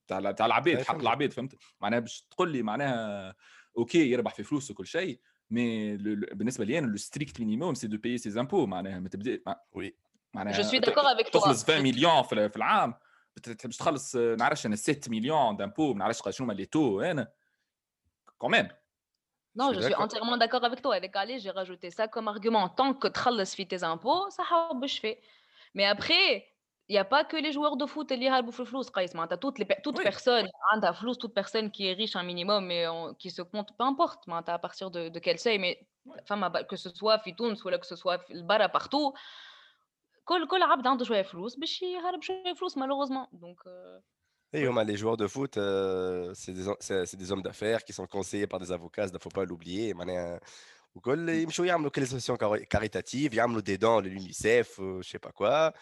تاع 0.06 0.32
تاع 0.32 0.46
العباد 0.46 0.82
حق 0.82 1.00
العباد 1.00 1.32
فهمت 1.32 1.54
معناها 1.80 2.00
باش 2.00 2.26
تقول 2.30 2.52
لي 2.52 2.62
معناها 2.62 3.34
OK 3.78 4.10
يربح 4.10 4.34
في 4.34 4.42
فلوس 4.42 4.70
وكل 4.70 4.86
شيء 4.86 5.20
mais 5.50 5.96
بالنسبة 6.32 6.64
لي 6.64 6.78
أنا 6.78 6.86
لو 6.86 6.96
ستريكت 6.96 7.40
مينيموم 7.40 7.74
سي 7.74 7.86
دو 7.86 7.98
باي 7.98 8.18
سي 8.18 8.30
زامبو 8.30 8.66
معناها 8.66 9.00
ما 9.00 9.08
تبدا 9.08 9.40
وي 9.72 9.96
معناها 10.34 10.54
جو 10.54 10.62
سوي 10.62 10.78
داكور 10.78 11.04
افيك 11.12 11.28
توا 11.28 11.40
تخلص 11.40 11.64
20 11.64 11.82
مليون 11.82 12.22
في 12.22 12.56
العام 12.56 12.94
باش 13.47 13.77
تخلص 13.77 14.15
نعرفش 14.15 14.65
انا 14.65 14.75
7 14.75 15.09
مليون 15.11 15.57
دامبو 15.57 15.93
ما 15.93 15.99
نعرفش 15.99 16.21
شنو 16.29 16.47
هما 16.47 16.53
لي 16.53 16.65
تو 16.65 17.01
انا 17.01 17.31
كوميم 18.37 18.67
Non, 19.55 19.73
je 19.73 19.81
suis 19.81 19.95
entièrement 19.95 20.37
d'accord 20.37 20.63
avec 20.63 20.81
toi. 20.81 20.95
Avec 20.95 21.15
Ali, 21.15 21.39
j'ai 21.39 21.49
rajouté 21.49 21.89
ça 21.89 22.07
comme 22.07 22.27
argument. 22.27 22.69
Tant 22.69 22.93
que 22.93 23.07
tu 23.07 23.65
as 23.65 23.65
tes 23.65 23.83
impôts, 23.83 24.29
ça 24.29 24.43
a 24.43 24.87
fait. 24.87 25.21
Mais 25.73 25.85
après, 25.85 26.47
il 26.87 26.93
n'y 26.93 26.97
a 26.97 27.05
pas 27.05 27.23
que 27.23 27.37
les 27.37 27.51
joueurs 27.51 27.77
de 27.77 27.85
foot 27.85 28.07
qui 28.07 28.15
ont 28.15 28.41
le 28.41 28.65
flou. 28.65 28.81
Toutes 29.41 29.59
les 29.59 29.67
toute 29.83 29.97
oui. 29.97 30.03
personne, 30.03 30.47
flou, 30.95 31.13
toute 31.15 31.33
personne 31.33 31.71
qui 31.71 31.87
est 31.87 31.93
riche 31.93 32.15
un 32.15 32.23
minimum 32.23 32.71
et 32.71 32.87
on, 32.87 33.13
qui 33.13 33.29
se 33.29 33.43
compte, 33.43 33.69
peu 33.77 33.83
importe, 33.83 34.23
à 34.47 34.59
partir 34.59 34.89
de, 34.89 35.09
de 35.09 35.19
quel 35.19 35.37
seuil, 35.37 35.59
mais 35.59 35.87
que 36.67 36.75
ce 36.75 36.89
soit 36.89 37.19
Fitoun, 37.19 37.53
ou 37.53 37.69
que 37.69 37.85
ce 37.85 37.95
soit 37.95 38.23
le 38.29 38.41
bara 38.41 38.69
partout, 38.69 39.13
كل 40.25 40.47
كل 40.47 40.63
عبد 40.63 40.87
عنده 40.87 41.05
شويه 41.05 41.21
فلوس 41.21 41.55
باش 41.55 41.81
يهرب 41.81 42.21
شويه 42.21 42.53
فلوس 42.53 42.77
malheureusement 42.77 43.27
donc 43.33 43.59
euh... 43.67 43.99
les 44.53 44.97
joueurs 44.97 45.17
de 45.17 45.27
foot, 45.27 45.57
euh, 45.57 46.31
c'est 46.33 46.53
des, 46.53 47.17
des, 47.17 47.31
hommes 47.31 47.43
d'affaires 47.43 47.83
qui 47.83 47.93
sont 47.93 48.07
conseillés 48.07 48.47
par 48.47 48.59
des 48.59 48.71
avocats, 48.71 49.05
il 49.05 49.13
ne 49.13 49.19
faut 49.19 49.29
pas 49.29 49.45
l'oublier. 49.45 49.93
وكل 50.95 51.29
يمشوا 51.29 51.65
يعملوا 51.65 51.89
كل 51.89 52.05
associations 52.05 52.37
caritatives, 52.67 53.33
يعملوا 53.33 53.61
des 53.61 53.77
dents 53.77 54.01
de 54.01 54.09
l'UNICEF, 54.09 54.79
euh, 54.79 55.01
je 55.01 55.09
sais 55.09 55.19
pas 55.19 55.31
quoi. 55.31 55.73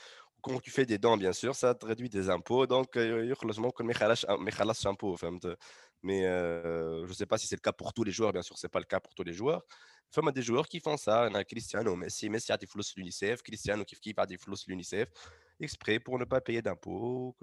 Quand 0.42 0.60
tu 0.60 0.70
fais 0.70 0.86
des 0.86 0.98
dents, 0.98 1.18
bien 1.18 1.34
sûr, 1.34 1.56
ça 1.56 1.74
te 1.74 1.86
réduit 1.86 2.10
des 2.10 2.30
impôts. 2.30 2.68
Donc, 2.68 2.96
heureusement 2.98 3.72
que 3.72 3.84
ما 3.84 3.92
يخلصش 4.48 4.88
impôts, 4.88 5.16
فهمت 5.16 5.58
mais 6.04 6.26
euh, 6.26 7.04
je 7.06 7.10
ne 7.10 7.14
sais 7.14 7.26
pas 7.26 7.38
si 7.38 7.48
c'est 7.48 7.56
le 7.56 7.62
cas 7.62 7.72
pour 7.72 7.94
tous 7.94 8.04
les 8.04 8.12
joueurs, 8.12 8.32
bien 8.32 8.42
sûr, 8.42 8.58
ce 8.58 8.66
n'est 8.66 8.70
pas 8.70 8.80
le 8.80 8.86
cas 8.86 9.00
pour 9.00 9.14
tous 9.16 9.24
les 9.24 9.34
joueurs. 9.34 9.64
Femme 10.13 10.31
des 10.31 10.43
joueurs 10.43 10.69
qui 10.69 10.79
font 10.79 10.97
ça, 10.99 11.27
on 11.31 11.35
a 11.35 11.43
Cristiano, 11.43 11.97
Messi, 11.97 12.29
Messi 12.29 12.53
a 12.53 12.59
des 12.59 12.67
flous 12.67 12.83
de 12.83 12.93
l'UNICEF, 12.97 13.43
Cristiano 13.43 13.83
qui 13.85 14.15
a 14.17 14.27
des 14.27 14.37
flous 14.37 14.55
de 14.55 14.65
l'UNICEF, 14.69 15.09
exprès 15.59 15.99
pour 15.99 16.19
ne 16.19 16.25
pas 16.25 16.41
payer 16.41 16.61
d'impôts, 16.61 17.35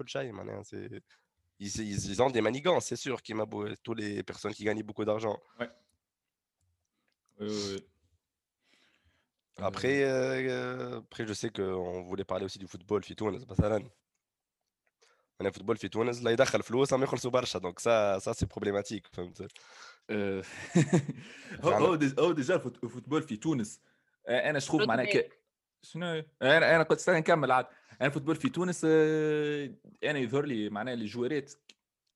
ils, 1.58 1.80
ils, 1.80 2.10
ils 2.10 2.22
ont 2.22 2.30
des 2.30 2.40
manigances, 2.40 2.86
c'est 2.86 2.96
sûr, 2.96 3.20
qui 3.22 3.34
tous 3.82 3.94
les 3.94 4.22
personnes 4.22 4.54
qui 4.54 4.64
gagnent 4.64 4.82
beaucoup 4.82 5.04
d'argent. 5.04 5.38
Après, 9.58 10.04
euh. 10.04 10.48
Euh, 10.48 11.00
après, 11.00 11.26
je 11.26 11.32
sais 11.34 11.50
qu'on 11.50 12.02
voulait 12.02 12.24
parler 12.24 12.44
aussi 12.44 12.58
du 12.58 12.66
football, 12.66 13.04
fitou, 13.04 13.26
on 13.26 13.34
a 13.34 13.46
pas 13.46 13.56
ça 13.56 13.78
أنا 15.40 15.48
ال 15.48 15.51
football 15.51 15.76
في 15.76 15.88
تونس 15.88 16.22
لا 16.22 16.30
يدخل 16.30 16.62
فلوس 16.62 16.92
ما 16.92 17.04
يخلصوا 17.04 17.30
برشا 17.30 17.58
donc 17.58 17.78
ça 17.78 18.18
ça 18.18 18.32
c'est 18.32 18.46
problématique 18.46 19.06
فهمت؟ 19.12 19.42
هو 21.64 21.70
هو 22.18 22.32
ديجا 22.32 22.54
الفوتبول 22.56 23.22
في 23.22 23.36
تونس. 23.36 23.80
أنا 24.28 24.58
شخوف 24.58 24.82
معناها 24.82 25.22
شنو؟ 25.82 26.22
أنا 26.42 26.76
أنا 26.76 26.82
كنت 26.82 26.98
استنى 26.98 27.18
نكمل 27.18 27.52
عاد. 27.52 27.66
أنا 28.00 28.08
ال 28.08 28.11
football 28.11 28.36
في 28.36 28.48
تونس 28.48 28.84
أنا 30.04 30.18
يظهر 30.18 30.44
لي 30.44 30.68
معناها 30.68 30.94
الجوارات 30.94 31.52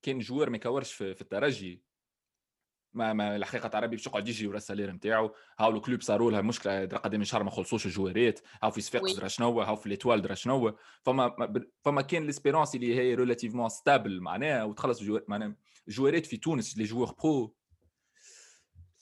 كان 0.03 0.19
joueur 0.19 0.51
ما 0.51 0.57
يكورش 0.57 0.93
في 0.93 1.21
الترجي. 1.21 1.83
ما, 2.95 3.13
ما 3.13 3.37
الحقيقة 3.37 3.69
تاع 3.69 3.81
ربي 3.81 3.97
باش 3.97 4.07
يقعد 4.07 4.29
يجري 4.29 4.49
ورا 4.49 4.57
ال 4.57 4.61
salaire 4.61 4.91
نتاعو 4.91 5.35
هاو 5.59 5.71
ال 5.71 5.77
club 5.77 6.03
صاروا 6.03 6.31
لها 6.31 6.41
مشكلة 6.41 6.87
قدام 6.87 7.25
شهر 7.25 7.43
ما 7.43 7.51
خلصوش 7.51 7.87
الجوارات. 7.87 8.41
هاو 8.63 8.71
في 8.71 8.81
صفاقس 8.81 9.13
درا 9.13 9.29
شنو 9.29 9.61
هاو 9.61 9.77
في 9.77 9.89
l'Étoile 9.89 10.23
درا 10.23 10.35
شنو 10.35 10.77
فما 11.03 11.55
فما 11.85 12.03
كان 12.03 12.27
l'Espérance 12.27 12.75
اللي 12.75 12.95
هي 12.95 13.15
relativement 13.15 13.69
stable 13.69 14.21
معناها 14.21 14.65
وتخلص 14.65 15.03
معناها 15.29 15.57
جوارات 15.89 16.27
في 16.27 16.37
تونس 16.37 16.79
les 16.79 16.85
joueurs 16.85 17.15
pro. 17.23 17.55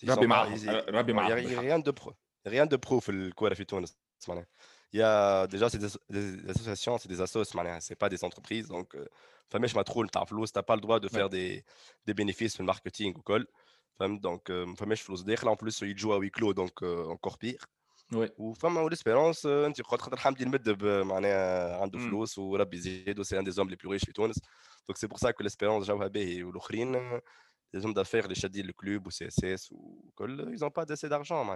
ربي 0.09 0.26
معاهم 0.26 0.68
ربي 0.68 1.12
معاهم 1.12 1.33
ريان 1.33 1.83
دو 1.83 1.92
برو 1.92 2.14
ريان 2.46 2.68
دو 2.68 2.76
برو 2.76 3.00
في 3.00 3.12
الكورة 3.12 3.55
في 3.55 3.64
تونس 3.64 3.98
معناها. 4.28 4.46
A 4.94 5.46
déjà 5.46 5.70
c'est 5.70 5.78
des, 5.78 5.88
des, 6.11 6.50
associations, 6.50 6.98
c'est 6.98 7.09
des 7.09 7.20
assos, 7.22 7.44
c'est 7.81 7.94
pas 7.94 8.11
des 8.11 8.24
entreprises. 8.24 8.68
Donc, 8.68 8.96
فماش 9.48 9.76
ما 9.76 9.83
تدخل 9.83 10.09
تاع 10.09 10.24
فلوس, 10.24 10.52
pas 10.59 10.76
le 10.76 10.81
droit 10.81 11.00
de 11.00 11.09
faire 11.09 11.28
des, 11.28 11.64
des 12.07 12.14
bénéfices 12.14 12.55
في 12.55 12.61
ال 12.61 12.66
marketing 12.66 13.18
وكل. 13.18 13.46
Donc, 14.00 14.50
euh, 14.50 14.66
je 14.96 15.02
des 15.24 15.37
en 15.44 15.57
plus, 15.57 15.81
il 15.83 15.96
joue 15.96 16.12
à 16.12 16.18
huis 16.18 16.31
clos, 16.31 16.55
donc 16.55 16.83
euh, 16.83 17.05
encore 17.07 17.38
pire. 17.38 17.64
Oui. 18.12 18.26
Hein, 18.26 18.31
ou 18.38 18.88
l'espérance, 18.88 19.44
euh, 19.46 19.70
tu 19.70 19.83
hmm. 21.98 22.11
c'est 23.24 23.38
un 23.38 23.42
des 23.42 23.59
hommes 23.59 23.70
les 23.70 23.76
plus 23.76 23.88
riches 23.88 24.05
du 24.05 24.12
Tunis. 24.12 24.37
Donc, 24.87 24.98
c'est 24.98 25.09
pour 25.09 25.18
ça 25.18 25.33
que 25.33 25.42
l'espérance, 25.42 25.87
Jawabé 25.87 26.42
ou 26.42 26.52
l'Ukrine, 26.52 26.98
les 27.72 27.85
hommes 27.85 27.94
d'affaires, 27.94 28.28
les 28.28 28.35
chadis, 28.35 28.62
le 28.62 28.72
club 28.72 29.07
ou 29.07 29.11
CSS, 29.11 29.70
ou, 29.70 30.12
ils 30.20 30.59
n'ont 30.61 30.70
pas 30.70 30.85
assez 30.90 31.09
d'argent. 31.09 31.46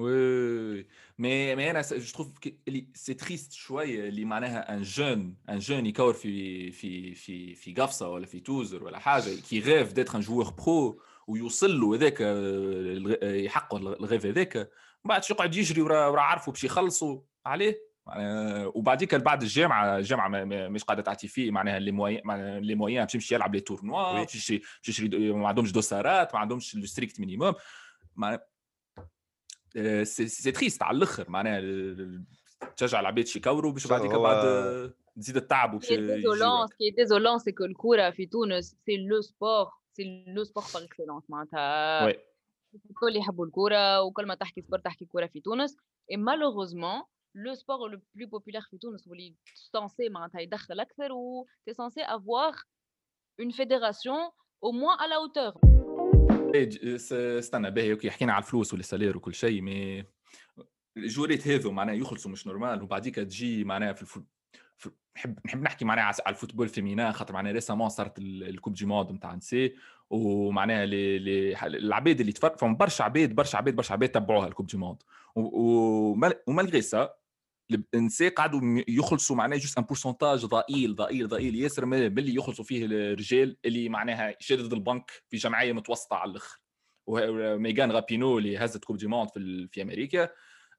معناها 0.00 0.80
فهمت 0.80 0.80
Oui, 0.80 0.86
mais, 1.18 1.56
mais 1.56 1.70
أنا 1.70 1.82
je 1.82 2.12
trouve 2.12 2.32
que 2.40 2.50
c'est 2.94 3.14
triste 3.14 3.52
شوية 3.52 4.08
اللي 4.08 4.24
معناها 4.24 4.74
ان 4.74 4.82
جون 4.82 5.36
ان 5.48 5.58
جون 5.58 5.86
يكور 5.86 6.12
في 6.12 6.70
في 6.70 7.14
في 7.14 7.54
في 7.54 7.74
قفصة 7.74 8.08
ولا 8.08 8.26
في 8.26 8.40
توزر 8.40 8.84
ولا 8.84 8.98
حاجة 8.98 9.40
كي 9.50 9.60
غيف 9.60 9.92
ديتر 9.92 10.16
ان 10.16 10.20
جوور 10.20 10.50
برو 10.50 11.02
ويوصل 11.26 11.80
له 11.80 11.94
هذاك 11.94 12.20
يحقق 13.22 13.74
الغيف 13.74 14.26
هذاك 14.26 14.56
من 15.04 15.08
بعد 15.08 15.22
يقعد 15.30 15.56
يجري 15.56 15.82
ورا 15.82 16.06
ورا 16.06 16.20
عارفه 16.20 16.52
باش 16.52 16.64
يخلصوا 16.64 17.20
عليه 17.46 17.90
وبعديك 18.74 19.14
بعد 19.14 19.42
الجامعة 19.42 19.98
الجامعة 19.98 20.28
مش 20.44 20.84
قاعدة 20.84 21.02
تعطي 21.02 21.28
فيه 21.28 21.50
معناها 21.50 21.78
لي 21.78 21.92
موين 21.92 22.20
لي 22.58 22.74
موين 22.74 23.00
باش 23.04 23.14
يمشي 23.14 23.34
يلعب 23.34 23.54
لي 23.54 23.60
تورنوا 23.60 24.12
باش 24.12 24.52
يشري 24.88 25.32
ما 25.32 25.48
عندهمش 25.48 25.72
دوسارات 25.72 26.34
ما 26.34 26.40
عندهمش 26.40 26.74
الستريكت 26.74 27.20
مينيموم 27.20 27.54
سي 30.03 30.51
تريست 30.51 30.83
على 30.83 30.97
الاخر 30.97 31.29
معناها 31.29 31.61
تشجع 32.77 32.99
العباد 32.99 33.27
شي 33.27 33.39
يكوروا 33.39 33.71
باش 33.71 33.87
بعديك 33.87 34.11
بعد 34.11 34.93
تزيد 35.15 35.37
التعب 35.37 35.73
وباش 35.73 35.93
ديزولون 35.93 36.67
سكي 36.67 36.91
ديزولون 36.91 37.39
سي 37.39 37.51
كو 37.51 37.65
الكوره 37.65 38.09
في 38.09 38.25
تونس 38.25 38.77
سي 38.85 38.97
لو 38.97 39.21
سبور 39.21 39.67
سي 39.93 40.25
لو 40.27 40.43
سبور 40.43 40.63
باغ 40.73 40.83
اكسلونس 40.83 41.29
معناتها 41.29 42.05
وي 42.05 42.15
الكل 42.89 43.15
يحبوا 43.15 43.45
الكوره 43.45 44.01
وكل 44.01 44.25
ما 44.25 44.35
تحكي 44.35 44.61
سبور 44.61 44.79
تحكي 44.79 45.05
كوره 45.05 45.27
في 45.27 45.39
تونس 45.41 45.77
اي 46.11 46.17
مالوغوزمون 46.17 47.03
لو 47.35 47.53
سبور 47.53 47.87
لو 47.87 48.01
بلو 48.15 48.27
بوبولير 48.27 48.61
في 48.61 48.77
تونس 48.77 49.07
واللي 49.07 49.35
سونسي 49.55 50.09
معناتها 50.09 50.41
يدخل 50.41 50.79
اكثر 50.79 51.11
و 51.11 51.47
تي 51.65 51.73
سونسي 51.73 52.01
افوار 52.01 52.53
اون 53.39 53.51
فيديراسيون 53.51 54.29
او 54.63 54.71
موان 54.71 54.97
على 54.99 55.15
اوتور 55.15 55.53
ايه 55.65 55.68
استنى 57.12 57.70
باهي 57.70 57.92
OK 57.92 58.10
حكينا 58.10 58.32
على 58.32 58.42
الفلوس 58.42 58.74
وال 58.74 58.83
salaire 58.83 59.16
وكل 59.16 59.34
شيء 59.34 59.60
mais 59.60 60.04
الجوريت 60.96 61.48
هذو 61.48 61.72
معناها 61.72 61.94
يخلصوا 61.94 62.30
مش 62.30 62.46
normal 62.46 62.82
وبعديك 62.82 63.14
تجي 63.14 63.64
معناها 63.64 63.92
في 63.92 64.02
الفو... 64.02 64.20
نحب 65.16 65.38
نحب 65.46 65.62
نحكي 65.62 65.84
معناها 65.84 66.04
على 66.04 66.14
ال 66.34 66.38
football 66.38 66.68
féminin 66.68 67.12
خاطر 67.12 67.34
معناها 67.34 67.52
récemment 67.52 67.88
صارت 67.88 68.18
ال 68.18 68.27
coupe 68.27 68.72
du 68.72 68.86
monde 68.86 69.12
نتاع 69.12 69.34
نسي 69.34 69.74
ومعناها 70.10 70.86
لي 70.86 71.18
لي 71.18 71.66
العباد 71.66 72.20
اللي 72.20 72.32
تفرق 72.32 72.58
فهم 72.58 72.76
برشا 72.76 73.04
عباد 73.04 73.34
برشا 73.34 73.58
عباد 73.58 73.76
برشا 73.76 73.92
عباد 73.92 74.08
تبعوها 74.08 74.48
ال 74.48 74.51
coupe 74.51 74.66
du 74.66 74.76
monde 74.76 75.02
و 75.36 75.57
malgré 75.57 76.82
ça 76.82 77.14
النساء 77.94 78.34
قعدوا 78.34 78.60
يخلصوا 78.88 79.36
معناها 79.36 79.58
juste 79.58 79.78
un 79.78 79.84
pourcentage 79.84 80.46
ضئيل 80.46 80.94
ضئيل 80.96 81.28
ضئيل. 81.28 81.54
ياسر 81.54 81.84
من 81.84 82.18
اللي 82.18 82.34
يخلصوا 82.34 82.64
فيه 82.64 82.84
الرجال 82.84 83.56
اللي 83.64 83.88
معناها 83.88 84.36
شادد 84.38 84.72
البنك 84.72 85.10
في 85.28 85.36
جمعية 85.36 85.72
متوسطة 85.72 86.16
على 86.16 86.30
الأخر. 86.30 86.60
و 87.06 87.20
Megan 87.20 87.92
Rapinoe 87.92 88.38
اللي 88.38 88.58
هزت 88.58 88.84
coupe 88.84 88.96
du 88.96 89.06
monde 89.06 89.30
في, 89.30 89.68
في 89.72 89.82
أمريكا. 89.82 90.28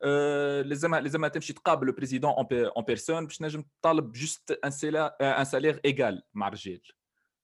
أه 0.03 0.61
لازم 0.61 0.95
لازم 0.95 1.27
تمشي 1.27 1.53
تقابل 1.53 1.87
ال 1.87 1.92
président 1.92 2.31
en 2.31 2.83
personne 2.85 3.25
باش 3.25 3.41
نجم 3.41 3.63
تطالب 3.81 4.11
juste 4.11 4.59
un 4.65 4.71
salaire 4.71 5.09
un 5.21 5.45
salaire 5.45 5.81
égal 5.85 6.23
مع 6.33 6.47
الرجال. 6.47 6.81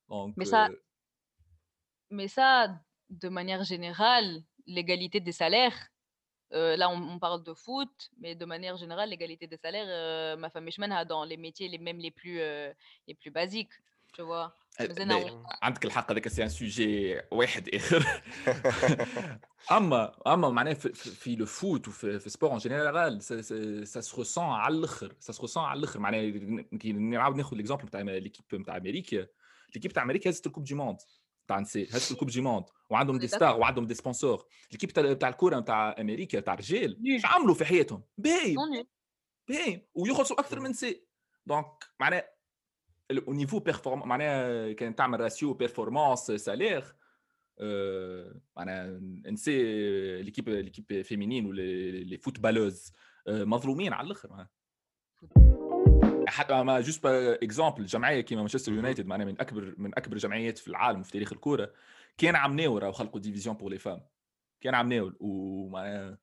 donc 0.10 0.38
mais 0.38 0.46
ça 0.46 0.70
mais 2.12 2.28
ça 2.28 2.80
de 3.10 3.30
manière 3.30 3.64
générale 3.64 4.44
l'égalité 4.70 5.20
des 5.20 5.32
salaires 5.32 5.90
Euh, 6.55 6.77
là, 6.77 6.91
on, 6.91 7.01
on, 7.15 7.19
parle 7.19 7.43
de 7.43 7.55
foot, 7.55 8.11
mais 8.21 8.35
de 8.35 8.45
manière 8.45 8.77
générale, 8.77 9.09
l'égalité 9.09 9.47
des 9.47 9.57
salaires, 9.57 9.87
euh, 9.89 10.37
ma 10.37 10.51
femme 10.51 10.69
est 10.69 11.05
dans 11.07 11.25
les 11.25 11.39
métiers 11.39 11.69
les, 11.69 11.79
même 11.79 11.99
les 11.99 12.11
plus, 12.11 12.41
euh, 12.41 12.71
les 13.09 13.15
plus 13.15 13.31
basiques. 13.31 13.73
tu 14.13 14.23
vois 14.23 14.53
مازلنا 14.81 15.45
عندك 15.63 15.85
الحق 15.85 16.11
هذاك 16.11 16.29
سي 16.29 16.43
ان 16.43 16.49
سوجي 16.49 17.21
واحد 17.31 17.69
اخر 17.75 18.23
اما 19.77 20.13
اما 20.27 20.51
معناها 20.51 20.75
في, 20.75 20.93
في 20.93 21.37
لو 21.37 21.47
فوت 21.47 21.89
وفي 21.89 22.19
في 22.19 22.31
سبور 22.31 22.53
ان 22.53 22.59
جينيرال 22.59 23.23
سا 23.23 24.01
سو 24.01 24.21
رسون 24.21 24.45
على 24.45 24.75
الاخر 24.75 25.15
سا 25.21 25.33
سو 25.33 25.43
رسون 25.43 25.65
على 25.65 25.79
الاخر 25.79 25.99
معناها 25.99 26.63
كي 26.79 26.93
نعاود 26.93 27.37
ناخذ 27.37 27.57
ليكزومبل 27.57 27.85
نتاع 27.85 28.01
ليكيب 28.01 28.61
نتاع 28.61 28.77
امريكا 28.77 29.27
ليكيب 29.75 29.93
تاع 29.93 30.03
امريكا 30.03 30.31
هزت 30.31 30.47
الكوب 30.47 30.65
دي 30.65 30.75
موند 30.75 30.99
تاع 31.48 31.60
نساء 31.60 31.84
هزت 31.84 32.12
ال 32.12 32.15
coupe 32.15 32.30
du 32.30 32.42
monde 32.42 32.66
وعندهم 32.90 33.18
des 33.18 33.28
stars 33.28 33.60
وعندهم 33.60 33.86
des 33.86 33.94
sponsors 33.94 34.46
l'équipe 34.72 34.92
تاع 35.20 35.30
الكوره 35.30 35.60
نتاع 35.60 35.96
أمريكا 36.00 36.40
تاع 36.40 36.56
رجال 36.56 37.02
إيش 37.08 37.26
عملوا 37.26 37.54
في 37.54 37.66
حياتهم. 37.66 38.04
باهي 38.18 38.56
باهي 39.50 39.82
ويخلصوا 39.94 40.40
أكثر 40.40 40.60
من 40.60 40.70
نساء 40.70 41.02
donc 41.46 41.84
معناها 42.00 42.38
au 43.14 43.34
niveau 43.34 43.60
performance 43.72 44.06
معناها 44.06 44.74
كان 44.74 44.96
تعمل 44.96 45.20
ratio 45.20 45.54
performance 45.54 46.32
salaire 46.32 46.96
معناها 48.58 49.00
نسي 49.32 49.64
l'équipe 50.22 50.50
l'équipe 50.50 51.02
féminine 51.02 51.46
ولا 51.46 51.62
les 51.92 52.18
footballeuses 52.18 52.92
مظلومين 53.28 53.94
على 53.94 54.06
الآخر. 54.06 54.48
حتى 56.28 56.64
mais 56.64 56.82
juste 56.82 57.06
exemple 57.06 57.86
جمعية 57.86 58.22
كيما 58.22 58.42
مانشستر 58.42 58.74
يونايتد 58.74 59.08
معناها 59.08 59.28
من 59.28 59.42
أكبر 59.42 59.76
من 59.78 59.92
أكبر 59.98 60.16
الجمعيات 60.16 60.58
في 60.58 60.68
العالم 60.68 61.04
في 61.04 61.12
تاريخ 61.12 61.34
الكورة 61.34 61.72
كان 62.18 62.36
عمناو 62.36 62.78
راهو 62.78 62.92
خلقوا 62.92 63.20
division 63.20 63.56
pour 63.56 63.72
les 63.72 63.78
femmes 63.78 64.02
كان 64.62 64.76
عمناو 64.76 65.14
ومعناها 65.20 66.18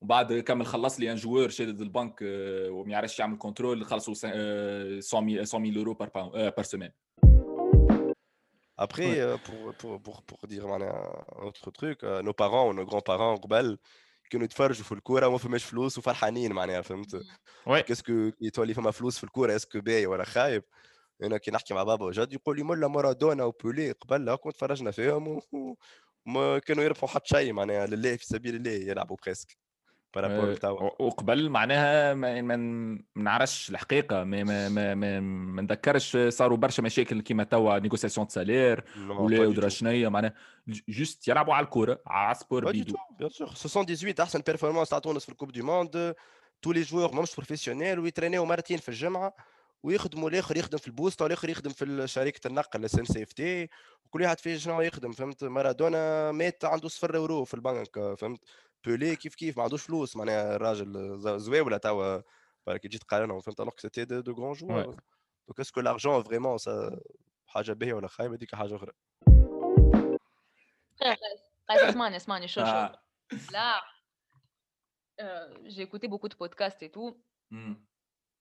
وبعد 0.00 0.32
كمل 0.32 0.66
خلص 0.66 1.00
لي 1.00 1.12
un 1.12 1.16
joueur 1.16 1.48
شادد 1.48 1.80
البنك 1.80 2.18
وما 2.70 2.92
يعرفش 2.92 3.18
يعمل 3.18 3.38
contrôle 3.38 3.84
خلصوا 3.84 4.14
100 5.20 5.44
000 5.44 5.66
يورو 5.66 5.94
par 5.94 6.08
par 6.34 6.62
semaine 6.62 6.90
Après, 8.82 9.10
ouais. 9.10 9.38
pour, 9.46 9.74
pour, 9.74 10.00
pour, 10.00 10.22
pour, 10.22 10.48
dire 10.48 10.66
un 10.66 10.80
autre 11.48 11.70
truc, 11.70 12.02
nos 12.02 12.32
parents 12.32 12.70
ou 12.70 12.72
nos 12.72 12.86
grands-parents 12.86 13.34
كانوا 14.30 14.44
يتفرجوا 14.44 14.84
في 14.84 14.92
الكورة 14.92 15.26
وما 15.26 15.38
فماش 15.38 15.64
فلوس 15.64 15.98
وفرحانين 15.98 16.52
معناها 16.52 16.82
فهمت؟ 16.82 17.22
est-ce 17.82 18.14
que 18.14 18.30
تولي 18.40 18.74
فما 18.74 18.90
فلوس 18.90 19.18
في 19.18 19.24
الكورة 19.24 19.56
est-ce 19.56 19.72
que 19.72 19.80
باي 19.80 20.06
ولا 20.06 20.24
خايب؟ 20.24 20.64
أنا 21.22 21.38
كي 21.38 21.50
نحكي 21.50 21.74
مع 21.74 21.82
بابا 21.82 22.04
وجدي 22.06 22.32
يقول 22.32 22.56
لي 22.56 22.62
ملا 22.62 22.88
مارادونا 22.88 23.44
و 23.44 23.54
Pelé 23.54 23.92
قبل 23.92 24.28
هاكم 24.28 24.50
تفرجنا 24.50 24.90
فيهم 24.90 25.40
وما 26.26 26.58
كانوا 26.58 26.84
يربحوا 26.84 27.08
حتى 27.08 27.28
شيء 27.28 27.52
معناها 27.52 27.86
لله 27.86 28.16
في 28.16 28.26
سبيل 28.26 28.54
الله 28.56 28.70
يلعبوا 28.70 29.16
presque. 29.26 29.58
وقبل 30.98 31.48
معناها 31.48 32.14
ما, 32.14 32.98
نعرفش 33.16 33.70
الحقيقة 33.70 34.24
ما 34.24 34.44
ما 34.44 34.68
ما 34.68 34.94
ما, 34.94 35.20
ما 35.20 35.62
نذكرش 35.62 36.16
صاروا 36.28 36.56
برشا 36.56 36.82
مشاكل 36.82 37.20
كيما 37.20 37.44
توا 37.44 37.78
négociation 37.78 38.28
salaire 38.28 38.84
ولا 39.08 39.40
ودرا 39.40 39.68
شنيا 39.68 40.08
معناها 40.08 40.34
juste 40.88 41.28
يلعبوا 41.28 41.54
على 41.54 41.64
الكورة 41.64 42.00
على 42.06 42.34
sport 42.34 42.72
بيدو. 42.72 42.94
bien 43.18 43.30
sûr 43.30 43.48
78 43.48 44.14
أحسن 44.20 44.40
performance 44.46 44.88
تاع 44.88 44.98
تونس 44.98 45.24
في 45.24 45.28
ال 45.28 45.32
coupe 45.32 45.52
du 45.52 45.64
monde 45.64 46.14
tous 46.62 46.72
les 46.72 46.82
joueurs 46.82 47.22
مش 47.22 47.36
professionnels 47.36 47.98
ويترينيو 47.98 48.44
مرتين 48.44 48.78
في 48.78 48.88
الجمعة 48.88 49.34
ويخدموا 49.82 50.30
الآخر 50.30 50.56
يخدم 50.56 50.78
في 50.78 50.86
البوستا 50.86 51.24
والآخر 51.24 51.48
يخدم 51.48 51.70
في 51.70 52.08
شركة 52.08 52.48
النقل 52.48 52.84
اس 52.84 52.98
ان 52.98 53.04
سي 53.04 53.22
اف 53.22 53.32
تي 53.32 53.68
وكل 54.04 54.22
واحد 54.22 54.38
فيه 54.38 54.56
شنو 54.56 54.80
يخدم 54.80 55.12
فهمت؟ 55.12 55.44
مارادونا 55.44 56.32
مات 56.32 56.64
عنده 56.64 56.88
صفر 56.88 57.14
يورو 57.14 57.44
في 57.44 57.54
البنك 57.54 58.14
فهمت؟ 58.18 58.44
بولي 58.85 59.15
كيف 59.15 59.35
كيف 59.35 59.57
ما 59.57 59.63
عندوش 59.63 59.83
فلوس 59.83 60.15
معناها 60.15 60.55
الراجل 60.55 61.19
زواوله 61.39 61.77
توا 61.77 62.21
كي 62.67 62.87
جيت 62.87 63.01
تقارنهم 63.01 63.41
فهمت 63.41 63.59
الوغ 63.59 63.73
سيتي 63.77 64.05
دو, 64.05 64.19
دو 64.19 64.33
غران 64.33 64.53
جوار 64.53 64.85
دونك 65.47 65.59
اسكو 65.59 65.81
لارجون 65.81 66.23
فريمون 66.23 66.57
حاجه 67.47 67.73
باهيه 67.73 67.93
ولا 67.93 68.07
خايبه 68.07 68.35
هذيك 68.35 68.55
حاجه 68.55 68.75
اخرى 68.75 68.91
قيس 71.69 71.79
اسمعني 71.79 72.15
اسمعني 72.15 72.47
شو 72.47 72.65
شو 72.65 72.87
لا 73.51 73.81
j'ai 75.63 75.81
écouté 75.81 76.07
beaucoup 76.07 76.27
de 76.27 76.35
podcasts 76.35 76.83
et 76.83 76.91
tout. 76.91 77.17
Mm. 77.51 77.73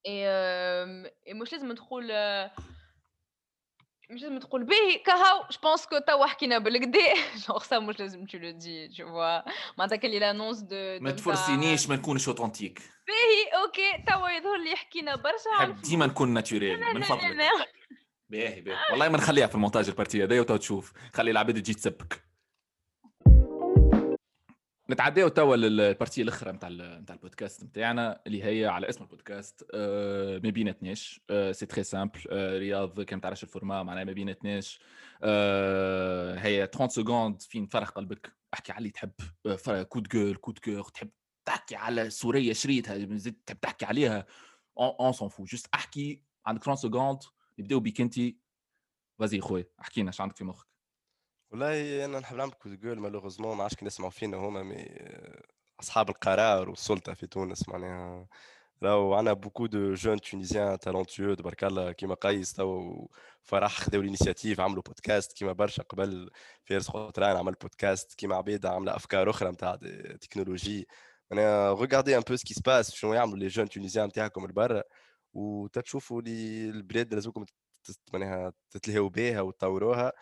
Et, 0.05 0.27
euh, 0.27 1.09
et 1.27 1.35
مش 1.35 1.53
لازم 1.53 1.73
ندخل 1.73 2.11
مش 4.10 4.22
لازم 4.22 4.40
تقول 4.40 4.64
باهي 4.64 4.98
كهو 4.98 5.48
جو 5.52 5.60
بونس 5.64 5.86
كو 5.86 5.98
توا 6.08 6.26
حكينا 6.26 6.58
بالكدا 6.58 7.14
جونغ 7.48 7.64
سا 7.64 7.80
مش 7.80 8.00
لازم 8.00 8.26
تو 8.26 8.38
لو 8.38 8.52
دي 8.52 8.88
تو 8.88 9.08
فوا 9.08 9.42
معناتها 9.78 9.96
كان 9.96 10.12
لانونس 10.12 10.60
دو 10.60 11.00
ما 11.02 11.12
تفرسينيش 11.12 11.90
ما 11.90 11.96
نكونش 11.96 12.28
اوتنتيك 12.28 12.80
باهي 12.80 13.64
أوكي 13.64 14.04
توا 14.08 14.30
يظهر 14.30 14.58
لي 14.58 14.76
حكينا 14.76 15.16
برشا 15.16 15.82
ديما 15.82 16.06
نكون 16.06 16.34
ناتوريل 16.34 16.80
من 16.94 17.02
فضلك. 17.02 17.38
باهي 18.30 18.62
باهي. 18.62 18.78
والله 18.92 19.10
ما 19.10 19.18
نخليها 19.18 19.48
في 19.48 19.56
المونتاج 19.56 19.90
البارتي 19.90 20.24
هذايا 20.24 20.42
وتوا 20.42 20.58
تشوف. 20.58 20.94
خلي 21.14 21.32
العباد 21.32 21.62
تجي 21.62 21.74
تسبك. 21.74 22.29
نتعداو 24.90 25.28
توا 25.28 25.56
لل 25.56 25.72
partie 25.72 26.22
الأخرى 26.22 26.52
نتاع 26.52 26.70
نتاع 26.70 27.16
البودكاست 27.16 27.64
نتاعنا 27.64 28.22
اللي 28.28 28.44
هي 28.44 28.66
على 28.66 28.90
اسم 28.90 29.04
البودكاست 29.04 29.68
ما 30.44 30.50
بيناتناش 30.50 31.22
c'est 31.52 31.66
très 31.66 31.84
simple 31.84 32.20
رياض 32.32 33.02
كان 33.02 33.22
تعرفش 33.22 33.44
ال 33.44 33.49
format 33.49 33.84
معناها 33.84 34.04
ما 34.04 34.12
بيناتناش 34.12 34.80
آه 35.24 36.36
هي 36.36 36.70
30 36.74 36.90
secondes 36.90 37.42
فين 37.42 37.66
فرح 37.68 37.90
قلبك. 37.90 38.34
احكي 38.54 38.72
على 38.72 38.78
اللي 38.78 38.90
تحب. 38.90 39.12
coup 39.90 40.02
de 40.02 40.08
gueule 40.08 40.36
coup 40.36 40.52
de 40.52 40.60
cœur 40.60 40.84
تحب 40.84 41.10
تحكي 41.46 41.76
على 41.76 42.10
سورية 42.10 42.54
شريتها 42.54 43.18
تحب 43.46 43.60
تحكي 43.60 43.86
عليها. 43.86 44.26
on 44.80 45.12
s'en 45.12 45.30
fout 45.30 45.44
juste 45.44 45.68
احكي 45.74 46.24
عندك 46.46 46.64
30 46.64 46.90
secondes 46.90 47.20
نبداو 47.60 47.80
بيك 47.80 48.02
انت 48.02 48.16
vas-y 49.20 49.42
خويا 49.42 49.66
احكي 49.82 50.02
لنا 50.02 50.12
عندك 50.20 50.38
في 50.38 50.44
مخك. 50.44 50.69
والله 51.52 52.06
أنا 52.06 52.20
نحب 52.20 52.36
نعمل 52.38 52.52
coup 52.52 52.70
de 52.70 52.80
gueule 52.80 53.00
malheureusement 53.00 53.58
ما 53.58 53.64
عادش 53.64 53.84
نسمعوا 53.84 54.12
فينا 54.12 54.38
هما 54.38 54.64
mais 54.64 54.86
أصحاب 55.80 56.10
القرار 56.10 56.70
والسلطة 56.70 57.14
في 57.14 57.28
تونس 57.28 57.70
معناها. 57.70 58.28
راهو 58.84 59.14
عندنا 59.16 59.34
beaucoup 59.34 59.66
de 59.66 59.94
jeunes 59.94 60.22
tunisiens 60.22 60.80
talentueux 60.80 61.34
تبارك 61.34 61.64
الله 61.64 61.92
كيما 61.92 62.16
قيس 62.16 62.54
تو 62.54 63.08
فرح 63.44 63.80
خداو 63.82 64.02
ال 64.02 64.07
initiative 64.07 64.60
عملوا 64.60 64.84
بودكاست 64.84 65.34
كيما 65.38 65.54
برشا 65.54 65.84
قبل 65.84 66.30
فارس 66.66 66.90
خطران 66.90 67.38
عمل 67.38 67.54
بودكاست 67.54 68.14
كيما 68.16 68.36
عبيد 68.36 68.66
عامله 68.66 68.96
أفكار 68.96 69.30
أخرى 69.30 69.50
نتاع 69.52 69.76
تكنولوجي 70.22 70.88
معناها 71.32 71.74
regardez 71.74 72.18
un 72.18 72.22
peu 72.22 72.36
ce 72.36 72.43
qui 72.43 72.54
se 72.54 72.65
passe 72.65 72.92
شنو 72.92 73.14
يعملوا 73.14 73.38
les 73.38 73.48
jeunes 73.48 73.70
tunisiens 73.70 74.06
نتاعكم 74.08 74.46
البرا 74.46 74.84
وتتشوفوا 75.34 76.22
لي 76.22 76.70
البلاد 76.70 77.14
لازمكم 77.14 77.46
معناها 78.14 78.54
تتلهوا 78.72 79.10
بها 79.10 79.42
وتطوروها. 79.42 80.14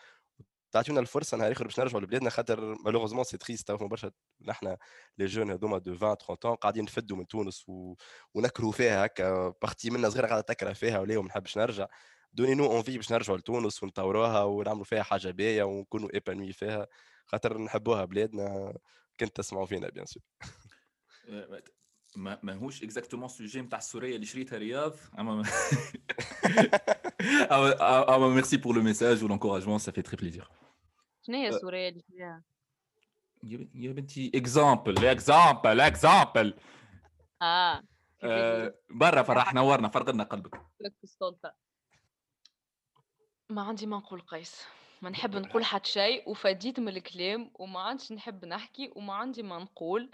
تعطيونا 0.70 1.00
الفرصة 1.00 1.36
نهار 1.36 1.52
اخر 1.52 1.64
باش 1.64 1.80
نرجعوا 1.80 2.02
لبلادنا 2.02 2.30
خاطر 2.30 2.74
malheureusement 2.84 3.24
c'est 3.24 3.38
triste 3.38 3.72
برشا 3.72 4.10
نحن 4.40 4.76
les 5.18 5.26
jeunes 5.26 5.50
هذوما 5.50 5.78
de 5.78 5.94
20 5.94 6.16
30 6.16 6.54
قاعدين 6.54 6.84
نفدوا 6.84 7.16
من 7.16 7.26
تونس 7.26 7.68
و... 7.68 7.94
ونكرهوا 8.34 8.72
فيها 8.72 9.04
هكا. 9.06 9.54
partie 9.62 9.90
منا 9.90 10.08
صغيرة 10.10 10.26
قاعدة 10.26 10.40
تكره 10.40 10.72
فيها 10.72 10.98
ولا 10.98 11.18
وما 11.18 11.28
نحبش 11.28 11.58
نرجع. 11.58 11.86
donnez-nous 12.32 12.54
envie 12.54 12.96
باش 12.96 13.12
نرجعوا 13.12 13.38
لتونس 13.38 13.82
ونطوروها 13.82 14.42
ونعملوا 14.44 14.84
فيها 14.84 15.02
حاجة 15.02 15.30
باهية 15.30 15.62
ونكونوا 15.62 16.14
épanouis 16.14 16.52
فيها. 16.52 16.86
خاطر 17.26 17.58
نحبوها 17.58 18.04
بلادنا. 18.04 18.78
كنت 19.20 19.36
تسمعوا 19.36 19.66
فينا 19.66 19.88
bien 19.88 20.06
sûr 20.06 20.22
mais 22.16 22.38
ماهوش 22.42 22.82
exactement 22.82 23.28
sujet 23.28 23.60
نتاع 23.60 23.78
السورية 23.78 24.14
اللي 24.14 24.26
شريتها 24.26 24.58
رياض. 24.58 24.96
أما 25.18 25.42
merci 28.18 28.56
pour 28.56 28.76
le 28.76 28.82
message 28.82 29.24
و 29.24 29.27
l'encouragement 29.27 29.78
ça 29.78 29.92
fait 29.92 30.02
très 30.02 30.16
plaisir 30.16 30.48
شنو 31.22 31.36
هي 31.36 31.48
السوريه 31.48 31.88
اللي 31.88 32.02
فيها؟ 32.02 32.42
يا 33.74 33.92
بنتي 33.92 34.30
exemple 34.34 35.06
exemple 35.06 35.80
exemple 35.80 36.54
آه 38.22 38.74
برا 38.90 39.22
فرح 39.22 39.54
نورنا 39.54 39.88
فرق 39.88 40.10
لنا 40.10 40.24
قلبك 40.24 40.60
ما 43.50 43.62
عندي 43.62 43.86
ما 43.86 43.96
نقول 43.96 44.20
قيس 44.20 44.66
ما 45.02 45.10
نحب 45.10 45.36
نقول 45.36 45.64
حتى 45.64 45.90
شيء 45.90 46.30
وفديت 46.30 46.80
من 46.80 46.88
الكلام 46.88 47.50
وما 47.54 47.80
عادش 47.80 48.12
نحب 48.12 48.44
نحكي 48.44 48.92
وما 48.96 49.14
عندي 49.14 49.42
ما 49.42 49.58
نقول 49.58 50.10